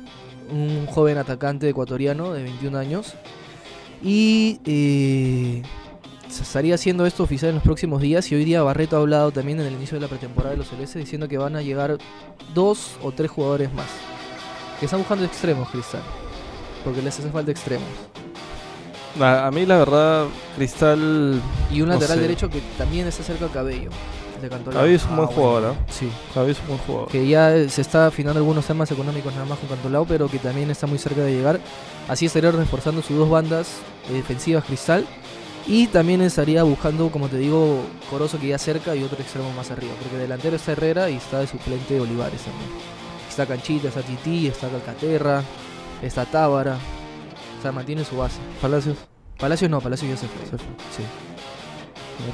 un 0.52 0.86
joven 0.88 1.18
atacante 1.18 1.68
ecuatoriano 1.70 2.34
de 2.34 2.44
21 2.44 2.78
años, 2.78 3.14
y 4.04 4.60
eh, 4.66 5.62
se 6.30 6.44
estaría 6.44 6.76
haciendo 6.76 7.06
esto 7.06 7.24
oficial 7.24 7.50
en 7.50 7.56
los 7.56 7.64
próximos 7.64 8.02
días, 8.02 8.32
y 8.32 8.36
hoy 8.36 8.46
día 8.46 8.62
Barreto 8.64 8.98
ha 8.98 9.00
hablado 9.00 9.32
también 9.32 9.60
en 9.60 9.68
el 9.68 9.74
inicio 9.74 9.96
de 9.98 10.02
la 10.02 10.08
pretemporada 10.08 10.52
de 10.52 10.58
los 10.58 10.68
celestes, 10.70 11.04
diciendo 11.04 11.28
que 11.28 11.38
van 11.38 11.56
a 11.56 11.62
llegar 11.62 11.98
dos 12.54 12.98
o 13.02 13.12
tres 13.12 13.30
jugadores 13.32 13.74
más. 13.74 13.88
Que 14.80 14.86
están 14.86 15.00
buscando 15.00 15.26
extremos, 15.26 15.70
Cristal. 15.70 16.02
Porque 16.86 17.02
les 17.02 17.20
hace 17.20 17.30
falta 17.30 17.52
extremos. 17.52 17.88
a, 19.20 19.48
a 19.48 19.52
mí 19.52 19.66
la 19.66 19.78
verdad 19.80 20.28
Cristal 20.56 21.42
Y 21.72 21.82
un 21.82 21.90
No 21.90 21.96
lateral 21.96 22.18
sé. 22.18 22.22
derecho 22.22 22.50
que 22.50 22.62
también 22.78 23.06
está 23.08 23.22
cerca 23.24 23.46
de 23.48 23.52
Cabello. 23.52 23.90
De. 24.40 24.50
Javi 24.50 24.94
es 24.94 25.04
un 25.06 25.12
Ah, 25.12 25.16
buen 25.16 25.28
bueno. 25.28 25.42
jugador, 25.42 25.76
¿ah? 25.78 25.86
Sí. 25.92 26.10
Javi 26.34 26.52
es 26.52 26.60
un 26.62 26.68
buen 26.68 26.80
jugador. 26.80 27.08
Que 27.10 27.28
ya 27.28 27.56
eh, 27.56 27.70
se 27.70 27.82
está 27.82 28.08
afinando 28.08 28.40
algunos 28.40 28.66
temas 28.66 28.90
económicos 28.92 29.34
nada 29.34 29.46
más 29.46 29.60
con 29.60 29.70
Cantolao, 29.70 30.06
pero 30.06 30.28
que 30.28 30.40
también 30.40 30.70
está 30.72 30.88
muy 30.88 30.98
cerca 30.98 31.22
de 31.22 31.32
llegar. 31.34 31.60
Así 32.08 32.26
estaría 32.26 32.52
reforzando 32.52 33.02
sus 33.02 33.18
dos 33.18 33.30
bandas 33.30 33.70
eh, 34.10 34.14
defensivas 34.14 34.64
Cristal. 34.66 35.06
Y 35.68 35.86
también 35.88 36.22
estaría 36.22 36.64
buscando, 36.64 37.12
como 37.12 37.28
te 37.28 37.38
digo, 37.38 37.82
Corozo 38.10 38.40
que 38.40 38.48
ya 38.48 38.58
cerca 38.58 38.96
y 38.96 39.04
otro 39.04 39.20
extremo 39.22 39.52
más 39.54 39.70
arriba. 39.70 39.94
Porque 40.02 40.18
delantero 40.18 40.56
está 40.56 40.72
Herrera 40.72 41.10
y 41.12 41.18
está 41.18 41.40
de 41.40 41.48
suplente 41.48 42.00
Olivares 42.00 42.42
también. 42.42 42.70
Está 43.30 43.46
Canchita, 43.46 43.90
está 43.90 44.02
Titi, 44.02 44.48
está 44.48 44.68
Calcaterra, 44.70 45.44
está 46.02 46.26
Tábara. 46.26 46.78
O 47.60 47.62
sea, 47.62 47.72
mantiene 47.72 48.04
su 48.04 48.18
base. 48.18 48.38
Palacios. 48.62 48.98
Palacios 49.38 49.70
no, 49.70 49.80
Palacios 49.80 50.10
ya 50.10 50.18
se 50.18 50.28
fue. 50.28 50.44
Se 50.46 50.58
fue. 50.58 50.68
Sí. 50.98 51.04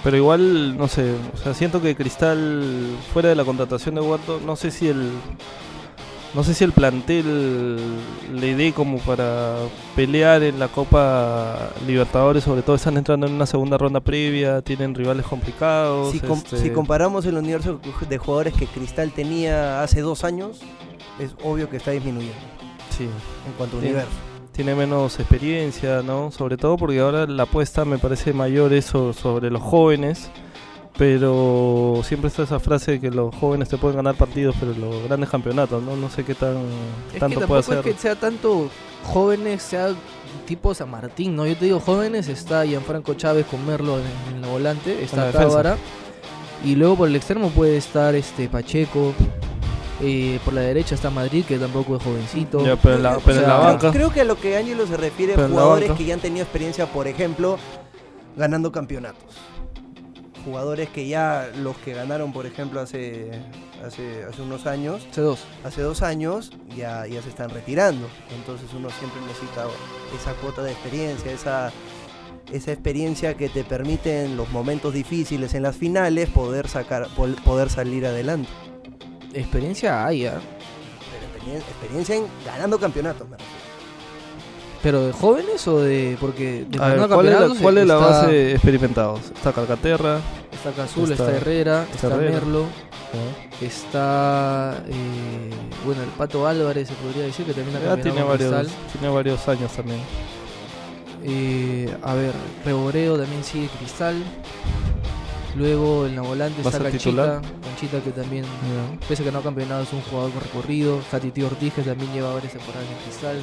Pero 0.03 0.17
igual, 0.17 0.77
no 0.77 0.87
sé, 0.87 1.13
o 1.33 1.37
sea, 1.37 1.53
siento 1.53 1.81
que 1.81 1.95
Cristal, 1.95 2.95
fuera 3.13 3.29
de 3.29 3.35
la 3.35 3.43
contratación 3.45 3.95
de 3.95 4.01
Huerto, 4.01 4.39
no 4.45 4.55
sé 4.55 4.71
si 4.71 4.87
el 4.87 5.11
no 6.33 6.43
sé 6.43 6.53
si 6.53 6.65
el 6.65 6.73
plantel 6.73 7.77
le 8.33 8.55
dé 8.55 8.73
como 8.73 8.97
para 8.97 9.55
pelear 9.95 10.43
en 10.43 10.59
la 10.59 10.67
Copa 10.67 11.69
Libertadores, 11.87 12.43
sobre 12.43 12.61
todo 12.61 12.75
están 12.75 12.97
entrando 12.97 13.25
en 13.27 13.33
una 13.33 13.45
segunda 13.45 13.77
ronda 13.77 14.01
previa, 14.01 14.61
tienen 14.61 14.93
rivales 14.95 15.25
complicados. 15.25 16.11
Si, 16.11 16.19
com- 16.19 16.37
este, 16.39 16.57
si 16.57 16.71
comparamos 16.71 17.25
el 17.25 17.37
universo 17.37 17.79
de 18.09 18.17
jugadores 18.17 18.53
que 18.53 18.65
Cristal 18.67 19.11
tenía 19.11 19.81
hace 19.81 20.01
dos 20.01 20.25
años, 20.25 20.59
es 21.19 21.35
obvio 21.41 21.69
que 21.69 21.77
está 21.77 21.91
disminuyendo 21.91 22.35
sí, 22.97 23.03
en 23.05 23.53
cuanto 23.57 23.77
a 23.77 23.79
Sí. 23.79 23.85
universo. 23.85 24.09
Tiene 24.55 24.73
menos 24.73 25.19
experiencia, 25.19 26.01
¿no? 26.01 26.31
Sobre 26.31 26.57
todo 26.57 26.77
porque 26.77 26.99
ahora 26.99 27.27
la 27.27 27.43
apuesta 27.43 27.83
me 27.83 27.97
parece 27.97 28.33
mayor 28.33 28.73
eso 28.73 29.13
sobre 29.13 29.51
los 29.51 29.61
jóvenes. 29.61 30.29
Pero 30.97 31.99
siempre 32.05 32.29
está 32.29 32.43
esa 32.43 32.57
frase 32.57 32.93
de 32.93 33.01
que 33.01 33.11
los 33.11 33.35
jóvenes 33.35 33.67
te 33.67 33.77
pueden 33.77 33.97
ganar 33.97 34.15
partidos, 34.15 34.55
pero 34.57 34.73
los 34.73 35.03
grandes 35.03 35.29
campeonatos, 35.29 35.83
¿no? 35.83 35.97
No 35.97 36.09
sé 36.09 36.23
qué 36.23 36.35
tan 36.35 36.55
Es 37.13 37.19
tanto 37.19 37.41
que 37.41 37.47
puede 37.47 37.59
hacer. 37.59 37.79
es 37.79 37.83
que 37.83 37.93
sea 37.95 38.15
tanto 38.15 38.69
jóvenes, 39.03 39.61
sea 39.61 39.89
tipo 40.47 40.73
San 40.73 40.89
Martín, 40.89 41.35
¿no? 41.35 41.45
Yo 41.45 41.57
te 41.57 41.65
digo 41.65 41.81
jóvenes, 41.81 42.29
está 42.29 42.65
Gianfranco 42.65 43.13
Chávez 43.15 43.45
con 43.45 43.65
Merlo 43.65 43.97
en, 43.97 44.35
en 44.35 44.41
la 44.41 44.47
volante, 44.47 44.95
la 44.95 45.01
está. 45.01 45.31
Tábara. 45.33 45.75
Y 46.63 46.75
luego 46.75 46.95
por 46.95 47.09
el 47.09 47.15
extremo 47.17 47.49
puede 47.49 47.75
estar 47.75 48.15
este 48.15 48.47
Pacheco. 48.47 49.13
Eh, 50.01 50.39
por 50.43 50.53
la 50.53 50.61
derecha 50.61 50.95
está 50.95 51.09
Madrid, 51.09 51.45
que 51.45 51.57
tampoco 51.57 51.95
es 51.95 52.03
jovencito. 52.03 52.65
Ya, 52.65 52.75
pero 52.75 52.95
en 52.95 53.03
la, 53.03 53.17
pero 53.19 53.37
O 53.37 53.39
en 53.41 53.45
sea, 53.45 53.47
la 53.47 53.55
creo, 53.55 53.73
banca. 53.73 53.91
creo 53.91 54.11
que 54.11 54.21
a 54.21 54.25
lo 54.25 54.39
que 54.39 54.57
Ángelo 54.57 54.85
se 54.87 54.97
refiere 54.97 55.33
Pero 55.35 55.49
jugadores 55.49 55.91
que 55.91 56.05
ya 56.05 56.13
han 56.15 56.19
tenido 56.19 56.43
experiencia, 56.43 56.85
por 56.87 57.07
ejemplo, 57.07 57.57
ganando 58.35 58.71
campeonatos. 58.71 59.35
Jugadores 60.43 60.89
que 60.89 61.07
ya 61.07 61.49
los 61.57 61.75
que 61.77 61.93
ganaron, 61.93 62.31
por 62.31 62.45
ejemplo, 62.45 62.79
hace, 62.79 63.31
hace, 63.83 64.23
hace 64.25 64.41
unos 64.43 64.67
años, 64.67 65.07
C2. 65.15 65.37
hace 65.63 65.81
dos 65.81 66.03
años, 66.03 66.51
ya, 66.75 67.07
ya 67.07 67.21
se 67.23 67.29
están 67.29 67.49
retirando. 67.49 68.07
Entonces 68.37 68.67
uno 68.75 68.89
siempre 68.99 69.21
necesita 69.21 69.65
esa 70.15 70.33
cuota 70.33 70.61
de 70.61 70.71
experiencia, 70.73 71.31
esa, 71.31 71.71
esa 72.51 72.71
experiencia 72.71 73.33
que 73.35 73.49
te 73.49 73.63
permite 73.63 74.25
en 74.25 74.37
los 74.37 74.51
momentos 74.51 74.93
difíciles, 74.93 75.55
en 75.55 75.63
las 75.63 75.77
finales, 75.77 76.29
poder 76.29 76.67
sacar, 76.67 77.07
poder 77.43 77.69
salir 77.71 78.05
adelante. 78.05 78.49
Experiencia 79.35 80.05
hay, 80.05 80.25
¿ah? 80.25 80.39
Pero 81.11 81.27
experien- 81.27 81.57
experiencia 81.61 82.15
en 82.15 82.25
ganando 82.45 82.79
campeonatos, 82.79 83.27
me 83.29 83.37
refiero. 83.37 83.65
Pero 84.83 85.01
de 85.07 85.13
jóvenes 85.13 85.67
o 85.67 85.79
de. 85.81 86.15
Porque 86.19 86.65
de 86.69 86.79
A 86.83 86.89
ver, 86.89 87.07
¿cuál 87.09 87.27
es 87.27 87.39
la, 87.39 87.55
cuál 87.61 87.77
es 87.79 87.87
la 87.87 87.95
base 87.95 88.31
de 88.31 88.51
experimentados? 88.53 89.19
Está 89.35 89.51
Calcaterra, 89.51 90.19
Está 90.51 90.71
Cazul, 90.71 91.11
está, 91.11 91.25
está- 91.25 91.37
Herrera, 91.37 91.85
está 91.93 92.07
Herrera. 92.07 92.31
Merlo, 92.31 92.59
¿no? 92.61 93.65
está. 93.65 94.77
eh, 94.87 95.49
bueno, 95.85 96.03
el 96.03 96.09
Pato 96.09 96.45
Álvarez 96.47 96.87
se 96.87 96.93
podría 96.95 97.23
decir 97.23 97.45
que 97.47 97.53
también 97.53 97.77
ha 97.77 97.79
campeonado 97.79 98.03
tiene 98.13 98.23
varios, 98.27 98.53
Cristal. 98.53 98.89
tiene 98.91 99.13
varios 99.15 99.47
años 99.47 99.71
también. 99.71 99.99
Eh, 101.23 101.97
a 102.03 102.13
ver, 102.13 102.31
Reboreo 102.63 103.17
también 103.17 103.43
sigue 103.43 103.67
Cristal. 103.79 104.15
Luego 105.57 106.05
en 106.05 106.15
la 106.17 106.21
volante 106.21 106.61
¿Va 106.61 106.69
a 106.69 106.73
está 106.73 106.83
Canchita. 106.83 107.03
titular? 107.09 107.41
Canchita 107.63 108.01
que 108.01 108.11
también, 108.11 108.43
pese 109.07 109.23
a 109.23 109.25
que 109.25 109.31
no 109.31 109.39
ha 109.39 109.43
campeonado, 109.43 109.83
es 109.83 109.93
un 109.93 110.01
jugador 110.01 110.31
con 110.31 110.41
recorrido. 110.41 110.99
Titi 111.21 111.43
Ortiz 111.43 111.73
que 111.73 111.81
también 111.81 112.11
lleva 112.13 112.33
varias 112.33 112.53
temporadas 112.53 112.85
en 112.89 112.97
Cristal. 113.05 113.37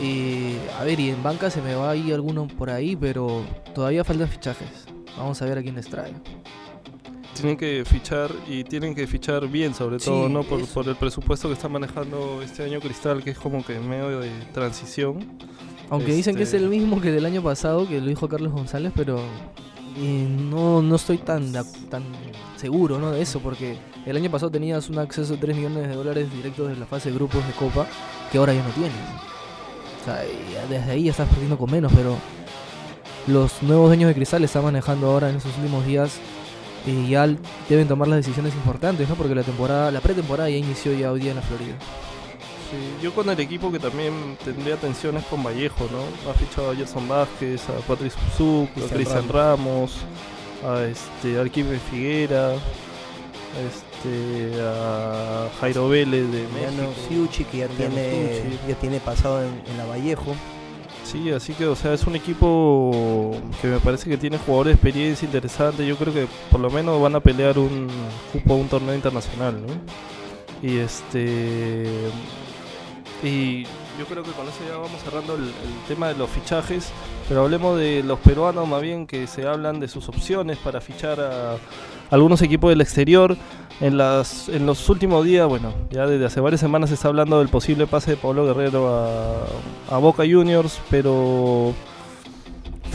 Eh, 0.00 0.58
a 0.78 0.84
ver, 0.84 1.00
y 1.00 1.10
en 1.10 1.22
banca 1.22 1.50
se 1.50 1.60
me 1.62 1.74
va 1.74 1.90
ahí 1.90 2.12
alguno 2.12 2.46
por 2.46 2.70
ahí, 2.70 2.94
pero 2.94 3.42
todavía 3.74 4.04
faltan 4.04 4.28
fichajes. 4.28 4.68
Vamos 5.16 5.40
a 5.42 5.46
ver 5.46 5.58
a 5.58 5.62
quién 5.62 5.74
les 5.74 5.88
trae. 5.88 6.12
Tienen 7.34 7.56
que 7.56 7.82
fichar 7.84 8.30
y 8.48 8.64
tienen 8.64 8.94
que 8.94 9.06
fichar 9.06 9.46
bien, 9.48 9.74
sobre 9.74 9.98
Sí, 9.98 10.06
todo, 10.06 10.28
¿no? 10.28 10.42
Por, 10.42 10.64
por 10.68 10.88
el 10.88 10.96
presupuesto 10.96 11.48
que 11.48 11.54
está 11.54 11.68
manejando 11.68 12.40
este 12.42 12.62
año 12.64 12.80
Cristal, 12.80 13.22
que 13.24 13.30
es 13.30 13.38
como 13.38 13.64
que 13.64 13.78
medio 13.78 14.20
de 14.20 14.30
transición. 14.54 15.36
Aunque 15.90 16.12
dicen 16.12 16.34
que 16.36 16.42
es 16.44 16.52
Este- 16.54 16.64
el 16.64 16.70
mismo 16.70 17.00
que 17.00 17.10
del 17.10 17.26
año 17.26 17.42
pasado, 17.42 17.86
que 17.88 18.00
lo 18.00 18.06
dijo 18.06 18.28
Carlos 18.28 18.52
González, 18.52 18.92
pero 18.96 19.20
eh, 19.98 20.26
no, 20.28 20.82
no 20.82 20.96
estoy 20.96 21.18
tan, 21.18 21.52
tan 21.52 22.02
seguro 22.56 22.98
¿no? 22.98 23.12
de 23.12 23.22
eso, 23.22 23.40
porque 23.40 23.78
el 24.04 24.16
año 24.16 24.30
pasado 24.30 24.50
tenías 24.50 24.88
un 24.90 24.98
acceso 24.98 25.34
de 25.34 25.38
3 25.38 25.56
millones 25.56 25.88
de 25.88 25.94
dólares 25.94 26.30
directos 26.32 26.68
de 26.68 26.76
la 26.76 26.86
fase 26.86 27.10
de 27.10 27.16
grupos 27.16 27.46
de 27.46 27.52
Copa, 27.54 27.86
que 28.30 28.38
ahora 28.38 28.52
ya 28.52 28.62
no 28.62 28.70
tienes. 28.70 28.92
O 30.00 30.04
sea, 30.04 30.22
desde 30.68 30.90
ahí 30.90 31.04
ya 31.04 31.10
estás 31.12 31.28
perdiendo 31.28 31.58
con 31.58 31.70
menos, 31.70 31.92
pero 31.94 32.16
los 33.26 33.62
nuevos 33.62 33.88
dueños 33.88 34.08
de 34.08 34.14
Cristal 34.14 34.44
están 34.44 34.64
manejando 34.64 35.08
ahora 35.08 35.30
en 35.30 35.36
esos 35.36 35.56
últimos 35.56 35.84
días 35.86 36.18
y 36.86 37.08
ya 37.08 37.28
deben 37.68 37.88
tomar 37.88 38.06
las 38.06 38.18
decisiones 38.18 38.54
importantes, 38.54 39.08
¿no? 39.08 39.16
Porque 39.16 39.34
la 39.34 39.42
temporada, 39.42 39.90
la 39.90 40.00
pretemporada 40.00 40.48
ya 40.48 40.56
inició 40.56 40.92
ya 40.92 41.10
hoy 41.10 41.20
día 41.20 41.30
en 41.30 41.36
la 41.36 41.42
Florida. 41.42 41.74
Sí, 42.70 42.76
yo 43.02 43.14
con 43.14 43.30
el 43.30 43.38
equipo 43.38 43.70
que 43.70 43.78
también 43.78 44.36
tendría 44.44 44.76
tensiones 44.76 45.24
con 45.26 45.42
Vallejo, 45.44 45.88
¿no? 45.92 46.30
Ha 46.30 46.34
fichado 46.34 46.72
a 46.72 46.74
Gerson 46.74 47.06
Vázquez, 47.06 47.68
a 47.68 47.74
Patrick 47.86 48.12
Zuzuk, 48.12 48.70
a 48.84 48.92
Cristian 48.92 49.28
Ramos, 49.28 49.98
a 50.66 50.82
este 50.82 51.38
Arquímedes 51.38 51.82
Figuera, 51.82 52.50
a 52.50 53.60
este 53.68 54.60
a 54.60 55.48
Jairo 55.60 55.88
Vélez 55.88 56.30
de 56.32 56.42
México. 56.48 56.92
Siuchi, 57.08 57.44
que 57.44 57.58
ya 57.58 57.68
Mariano 57.68 57.94
tiene, 57.94 58.42
Siuchi. 58.42 58.58
ya 58.68 58.74
tiene 58.74 59.00
pasado 59.00 59.42
en, 59.42 59.62
en 59.70 59.78
la 59.78 59.84
Vallejo. 59.86 60.34
Sí, 61.04 61.30
así 61.30 61.52
que, 61.54 61.66
o 61.66 61.76
sea, 61.76 61.92
es 61.92 62.04
un 62.04 62.16
equipo 62.16 63.40
que 63.62 63.68
me 63.68 63.78
parece 63.78 64.10
que 64.10 64.18
tiene 64.18 64.38
jugadores 64.38 64.72
de 64.72 64.74
experiencia 64.74 65.24
interesante. 65.24 65.86
Yo 65.86 65.96
creo 65.96 66.12
que 66.12 66.26
por 66.50 66.58
lo 66.58 66.68
menos 66.68 67.00
van 67.00 67.14
a 67.14 67.20
pelear 67.20 67.60
un 67.60 67.88
cupo 68.32 68.54
a 68.54 68.56
un 68.56 68.68
torneo 68.68 68.92
internacional, 68.94 69.64
¿no? 69.64 69.72
Y 70.68 70.78
este. 70.78 71.86
Y 73.26 73.64
yo 73.98 74.06
creo 74.08 74.22
que 74.22 74.30
con 74.30 74.46
eso 74.46 74.58
ya 74.68 74.76
vamos 74.76 75.02
cerrando 75.02 75.34
el, 75.34 75.50
tema 75.88 76.08
de 76.08 76.14
los 76.14 76.30
fichajes. 76.30 76.92
Pero 77.28 77.42
hablemos 77.42 77.76
de 77.76 78.04
los 78.04 78.20
peruanos, 78.20 78.68
más 78.68 78.80
bien 78.80 79.04
que 79.06 79.26
se 79.26 79.48
hablan 79.48 79.80
de 79.80 79.88
sus 79.88 80.08
opciones 80.08 80.58
para 80.58 80.80
fichar 80.80 81.18
a 81.18 81.56
algunos 82.10 82.40
equipos 82.42 82.70
del 82.70 82.80
exterior. 82.80 83.36
En, 83.80 83.98
las, 83.98 84.48
en 84.48 84.64
los 84.64 84.88
últimos 84.88 85.24
días, 85.24 85.48
bueno, 85.48 85.74
ya 85.90 86.06
desde 86.06 86.24
hace 86.24 86.40
varias 86.40 86.60
semanas 86.60 86.90
se 86.90 86.94
está 86.94 87.08
hablando 87.08 87.40
del 87.40 87.48
posible 87.48 87.86
pase 87.88 88.12
de 88.12 88.16
Pablo 88.16 88.46
Guerrero 88.46 88.88
a 89.90 89.98
Boca 89.98 90.22
Juniors, 90.22 90.80
pero 90.88 91.74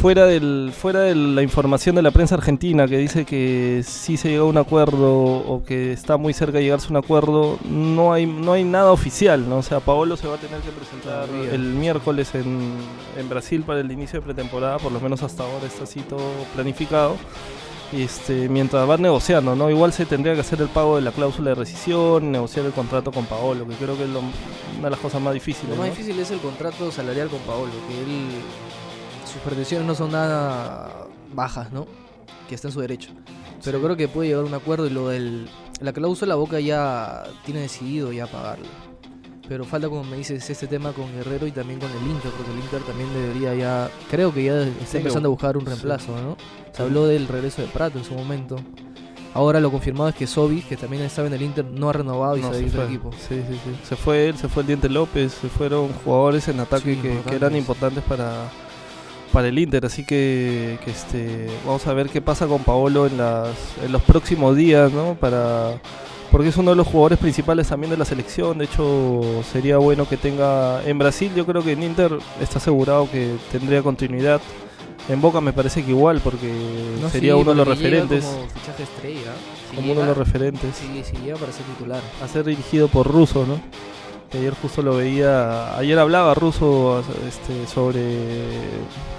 fuera, 0.02 0.26
del, 0.26 0.72
fuera 0.76 1.02
de 1.02 1.14
la 1.16 1.42
información 1.44 1.96
de 1.96 2.02
la 2.02 2.10
prensa 2.12 2.36
argentina 2.36 2.88
que 2.88 2.98
dice 2.98 3.24
que 3.26 3.84
sí 3.86 4.18
se 4.18 4.30
llegó 4.30 4.46
a 4.46 4.50
un 4.50 4.58
acuerdo 4.58 5.14
o 5.14 5.64
que 5.64 5.94
está 5.94 6.18
muy 6.18 6.34
cerca 6.34 6.58
de 6.58 6.64
llegarse 6.64 6.88
a 6.88 6.90
un 6.92 6.98
acuerdo, 6.98 7.60
no 7.70 8.12
hay, 8.12 8.26
no 8.26 8.54
hay 8.54 8.64
nada 8.64 8.92
oficial, 8.92 9.48
¿no? 9.48 9.58
O 9.58 9.64
sea, 9.64 9.80
Paolo 9.80 10.18
se 10.18 10.28
va 10.28 10.36
a 10.36 10.38
tener 10.38 10.60
que 10.62 10.72
presentar 10.72 11.28
Todavía. 11.28 11.52
el 11.54 11.62
miércoles 11.62 12.34
en, 12.34 12.72
en 13.18 13.30
Brasil 13.30 13.62
para 13.64 13.80
el 13.82 13.92
inicio 13.92 14.20
de 14.20 14.26
pretemporada, 14.26 14.80
por 14.80 14.92
lo 14.92 15.00
menos 15.00 15.22
hasta 15.24 15.44
ahora 15.44 15.66
está 15.68 15.84
así 15.84 16.00
todo 16.02 16.22
planificado 16.56 17.16
este, 17.94 18.48
mientras 18.50 18.88
van 18.88 19.02
negociando, 19.02 19.56
¿no? 19.56 19.70
Igual 19.70 19.92
se 19.94 20.06
tendría 20.06 20.34
que 20.34 20.40
hacer 20.42 20.62
el 20.62 20.70
pago 20.70 20.96
de 20.96 21.02
la 21.02 21.12
cláusula 21.12 21.50
de 21.50 21.56
rescisión, 21.56 22.32
negociar 22.32 22.66
el 22.66 22.72
contrato 22.72 23.12
con 23.12 23.26
Paolo, 23.26 23.68
que 23.68 23.76
creo 23.76 23.98
que 23.98 24.04
es 24.06 24.10
lo- 24.10 24.20
una 24.22 24.84
de 24.86 24.90
las 24.90 25.00
cosas 25.00 25.22
más 25.22 25.34
difíciles. 25.34 25.70
Lo 25.72 25.76
más 25.76 25.90
¿no? 25.90 25.94
difícil 25.94 26.18
es 26.20 26.32
el 26.32 26.40
contrato 26.40 26.90
salarial 26.92 27.28
con 27.28 27.40
Paolo, 27.42 27.70
que 27.90 28.00
él 28.00 28.30
sus 29.32 29.42
pretensiones 29.42 29.88
no 29.88 29.96
son 29.96 30.12
nada 30.12 31.08
bajas, 31.34 31.72
¿no? 31.72 31.88
Que 32.50 32.56
está 32.56 32.68
en 32.68 32.74
su 32.74 32.82
derecho. 32.82 33.12
Pero 33.64 33.82
creo 33.82 33.96
que 33.96 34.08
puede 34.08 34.30
llegar 34.30 34.44
a 34.44 34.48
un 34.48 34.54
acuerdo 34.54 34.88
y 34.88 34.90
lo 34.90 35.10
del 35.10 35.48
la 35.80 35.94
cláusula 35.94 36.36
Boca 36.36 36.60
ya 36.60 37.24
tiene 37.46 37.62
decidido 37.62 38.12
ya 38.12 38.28
pagarlo. 38.28 38.66
Pero 39.48 39.66
falta 39.66 39.90
como 39.90 40.04
me 40.04 40.16
dices 40.18 40.48
este 40.50 40.68
tema 40.68 40.94
con 40.94 41.12
Guerrero 41.14 41.46
y 41.48 41.52
también 41.52 41.80
con 41.80 41.90
el 41.92 42.10
Inter, 42.10 42.32
porque 42.32 42.52
el 42.52 42.60
Inter 42.60 42.82
también 42.84 43.14
debería 43.14 43.54
ya 43.56 43.90
creo 44.10 44.34
que 44.34 44.44
ya 44.46 44.62
está 44.64 44.86
Sí, 44.86 44.98
empezando 44.98 45.28
a 45.28 45.32
buscar 45.32 45.58
un 45.58 45.64
sí. 45.64 45.70
reemplazo, 45.70 46.12
¿no? 46.22 46.38
Se 46.72 46.84
habló 46.84 47.06
del 47.08 47.28
regreso 47.28 47.62
de 47.62 47.68
Prato 47.68 47.98
en 47.98 48.06
su 48.06 48.14
momento. 48.14 48.56
Ahora 49.34 49.60
lo 49.62 49.72
confirmado 49.72 50.10
es 50.10 50.16
que 50.16 50.28
Sobi, 50.28 50.62
que 50.62 50.76
también 50.78 51.04
estaba 51.04 51.28
en 51.28 51.34
el 51.34 51.42
Inter, 51.42 51.64
no 51.66 51.90
ha 51.90 51.94
renovado 51.94 52.38
y 52.38 52.42
No, 52.42 52.48
se 52.48 52.52
va 52.52 52.56
a 52.56 52.60
se 52.60 52.66
ir 52.66 52.72
del 52.72 52.82
fue. 52.82 52.90
equipo. 52.90 53.12
Sí, 53.14 53.42
sí, 53.50 53.60
sí. 53.64 53.80
Se 53.84 53.96
fue 53.96 54.28
él, 54.30 54.38
se 54.38 54.48
fue 54.50 54.62
el 54.64 54.68
Diente 54.68 54.90
López, 54.90 55.34
se 55.34 55.48
fueron 55.50 55.90
jugadores 56.04 56.48
en 56.50 56.60
ataque 56.60 56.96
Sí, 56.96 57.02
que, 57.02 57.36
eran 57.36 57.56
importantes 57.56 58.04
para, 58.04 58.50
para 59.32 59.48
el 59.48 59.58
Inter. 59.60 59.86
Así 59.86 60.04
que, 60.04 60.78
que, 60.84 60.92
este, 60.92 61.48
vamos 61.66 61.86
a 61.88 61.94
ver 61.94 62.10
qué 62.10 62.22
pasa 62.22 62.48
con 62.48 62.64
Paolo 62.64 63.08
en, 63.08 63.18
las, 63.18 63.50
en 63.84 63.92
los 63.92 64.02
próximos 64.02 64.56
días, 64.56 64.92
¿no? 64.92 65.16
Para, 65.16 65.74
porque 66.32 66.50
es 66.50 66.58
uno 66.58 66.72
de 66.72 66.78
los 66.78 66.88
jugadores 66.88 67.20
principales 67.20 67.68
también 67.68 67.92
de 67.92 67.98
la 67.98 68.06
selección. 68.06 68.58
De 68.58 68.66
hecho, 68.66 69.22
sería 69.52 69.78
bueno 69.78 70.08
que 70.08 70.18
tenga. 70.18 70.84
En 70.86 70.98
Brasil, 70.98 71.32
yo 71.36 71.46
creo 71.46 71.64
que 71.64 71.74
en 71.74 71.84
Inter 71.84 72.18
está 72.42 72.60
asegurado 72.60 73.10
que 73.12 73.36
tendría 73.52 73.82
continuidad. 73.82 74.40
En 75.10 75.20
Boca 75.20 75.42
me 75.42 75.52
parece 75.52 75.84
que 75.84 75.90
igual, 75.90 76.22
porque 76.24 76.48
No, 77.02 77.10
sería 77.10 77.34
sí, 77.34 77.40
uno 77.42 77.52
de 77.52 77.58
los 77.58 77.68
referentes. 77.68 78.24
Como 78.24 78.48
fichaje 78.48 78.84
estrella. 78.84 79.34
Si 79.70 79.76
Como 79.76 79.92
uno 79.94 80.02
de 80.02 80.08
los 80.08 80.18
referentes. 80.18 80.76
Sí, 80.76 81.04
sí, 81.04 81.18
llega 81.24 81.38
para 81.38 81.52
ser 81.52 81.66
titular. 81.66 82.02
a 82.24 82.28
ser 82.28 82.46
dirigido 82.46 82.88
por 82.88 83.08
Russo, 83.08 83.46
¿no? 83.48 83.60
Ayer 84.34 84.54
justo 84.54 84.82
lo 84.82 84.96
veía, 84.96 85.78
ayer 85.78 86.00
hablaba 86.00 86.34
Russo 86.34 87.04
este, 87.28 87.68
sobre, 87.68 88.02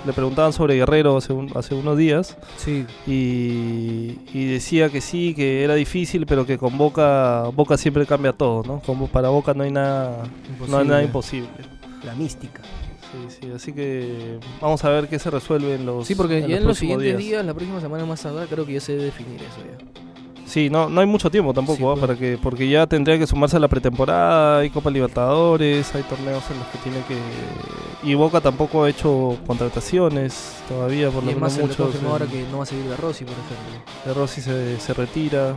le 0.07 0.13
preguntaban 0.15 0.55
sobre 0.55 0.77
Guerrero 0.77 1.19
hace, 1.19 1.35
un- 1.35 1.51
hace 1.55 1.75
unos 1.75 1.99
días 1.99 2.39
Sí. 2.57 2.87
y, 3.07 4.19
y 4.33 4.47
decía 4.47 4.89
que 4.89 5.03
sí, 5.03 5.35
que 5.35 5.65
era 5.65 5.75
difícil, 5.75 6.25
pero 6.25 6.47
que 6.47 6.57
con 6.57 6.79
Boca, 6.79 7.43
Boca 7.55 7.77
siempre 7.77 8.07
cambia 8.07 8.33
todo, 8.33 8.63
¿no? 8.67 8.81
Como 8.81 9.07
para 9.07 9.29
Boca 9.29 9.53
no 9.53 9.65
hay 9.65 9.71
nada, 9.71 10.23
no 10.67 10.79
hay 10.79 10.87
nada 10.89 11.03
imposible. 11.03 11.49
La 12.05 12.15
mística. 12.15 12.63
Sí, 12.63 13.37
sí, 13.43 13.53
así 13.55 13.75
que 13.75 14.39
vamos 14.63 14.83
a 14.83 14.89
ver 14.89 15.09
qué 15.09 15.19
se 15.19 15.31
resuelve 15.31 15.75
en 15.75 15.85
los 15.85 16.07
Sí, 16.07 16.15
porque 16.15 16.41
ya 16.49 16.57
en 16.57 16.65
los 16.65 16.79
siguientes 16.79 17.19
días. 17.19 17.45
la 17.45 17.53
próxima 17.53 17.83
semana 17.83 18.07
más 18.07 18.23
tarde, 18.23 18.47
creo 18.49 18.65
que 18.65 18.73
ya 18.73 18.81
se 18.81 18.93
debe 18.93 19.05
definir 19.05 19.37
eso 19.43 19.61
ya. 19.61 20.12
Sí, 20.53 20.69
no, 20.69 20.91
no 20.91 21.01
hay 21.01 21.07
mucho 21.07 21.31
tiempo 21.31 21.55
tampoco, 21.55 21.95
Sí, 21.95 21.99
¿ah? 21.99 21.99
para 21.99 22.15
que, 22.15 22.37
porque 22.37 22.69
ya 22.69 22.87
tendría 22.87 23.19
que 23.19 23.27
sumarse 23.27 23.57
a 23.57 23.59
la 23.59 23.69
pretemporada, 23.69 24.59
hay 24.59 24.69
Copa 24.69 24.91
Libertadores, 24.91 25.95
hay 25.95 26.03
torneos 26.03 26.45
en 26.51 26.59
los 26.59 26.67
que 26.69 26.77
tiene 26.77 26.99
que... 27.09 27.17
Y 28.07 28.13
Boca 28.13 28.39
tampoco 28.43 28.85
ha 28.85 28.91
hecho 28.91 29.39
contrataciones 29.47 30.57
todavía, 30.69 31.09
por 31.09 31.25
lo 31.25 31.33
menos 31.33 31.55
se 31.55 31.63
muchos. 31.63 31.95
ahora 32.05 32.27
que 32.27 32.45
no 32.51 32.59
va 32.59 32.65
a 32.65 32.67
seguir 32.67 32.85
de 32.85 32.97
Rossi, 32.99 33.25
por 33.25 33.33
ejemplo. 33.33 33.95
De 34.05 34.13
Rossi 34.13 34.43
se, 34.43 34.79
se 34.79 34.93
retira, 34.93 35.57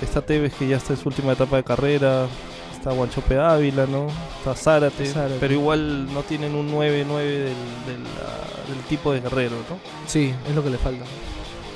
está 0.00 0.22
Tevez 0.22 0.54
que 0.54 0.68
ya 0.68 0.76
está 0.76 0.92
en 0.92 1.00
su 1.00 1.08
última 1.08 1.32
etapa 1.32 1.56
de 1.56 1.64
carrera, 1.64 2.26
está 2.72 2.92
Guanchope 2.92 3.40
Ávila, 3.40 3.86
¿no? 3.86 4.06
Está 4.38 4.54
Zárate, 4.54 5.04
Zárate. 5.06 5.38
pero 5.40 5.52
igual 5.54 6.14
no 6.14 6.22
tienen 6.22 6.54
un 6.54 6.70
9-9 6.70 6.76
del, 6.84 7.06
del, 7.08 8.04
ah, 8.24 8.68
del 8.68 8.78
tipo 8.88 9.12
de 9.12 9.20
guerrero, 9.20 9.56
¿no? 9.68 9.78
Sí, 10.06 10.32
es 10.48 10.54
lo 10.54 10.62
que 10.62 10.70
le 10.70 10.78
falta. 10.78 11.04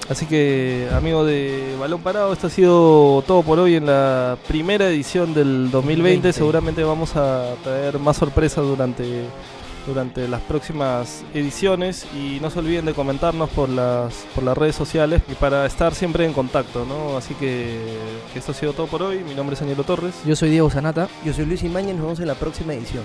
Así 0.08 0.26
que, 0.26 0.88
amigo 0.92 1.24
de 1.24 1.76
Balón 1.78 2.02
Parado, 2.02 2.32
esto 2.32 2.48
ha 2.48 2.50
sido 2.50 3.22
todo 3.26 3.42
por 3.42 3.58
hoy 3.58 3.76
en 3.76 3.86
la 3.86 4.36
primera 4.48 4.88
edición 4.88 5.32
del 5.32 5.70
2020. 5.70 5.72
2020. 5.72 6.32
Seguramente 6.32 6.84
vamos 6.84 7.16
a 7.16 7.54
traer 7.62 7.98
más 7.98 8.16
sorpresas 8.16 8.64
durante, 8.64 9.24
durante 9.86 10.28
las 10.28 10.40
próximas 10.42 11.24
ediciones. 11.32 12.06
Y 12.14 12.40
no 12.40 12.50
se 12.50 12.58
olviden 12.58 12.84
de 12.84 12.94
comentarnos 12.94 13.48
por 13.50 13.68
las, 13.68 14.26
por 14.34 14.44
las 14.44 14.58
redes 14.58 14.74
sociales 14.74 15.22
y 15.30 15.34
para 15.34 15.64
estar 15.66 15.94
siempre 15.94 16.26
en 16.26 16.32
contacto, 16.32 16.84
¿no? 16.84 17.16
Así 17.16 17.34
que, 17.34 17.78
que 18.32 18.38
esto 18.38 18.52
ha 18.52 18.54
sido 18.54 18.72
todo 18.72 18.88
por 18.88 19.02
hoy. 19.02 19.20
Mi 19.20 19.34
nombre 19.34 19.54
es 19.54 19.62
Angelo 19.62 19.84
Torres. 19.84 20.14
Yo 20.26 20.36
soy 20.36 20.50
Diego 20.50 20.68
Zanata. 20.68 21.08
Yo 21.24 21.32
soy 21.32 21.46
Luis 21.46 21.62
Imañez, 21.62 21.94
nos 21.94 22.04
vemos 22.04 22.20
en 22.20 22.26
la 22.26 22.34
próxima 22.34 22.74
edición. 22.74 23.04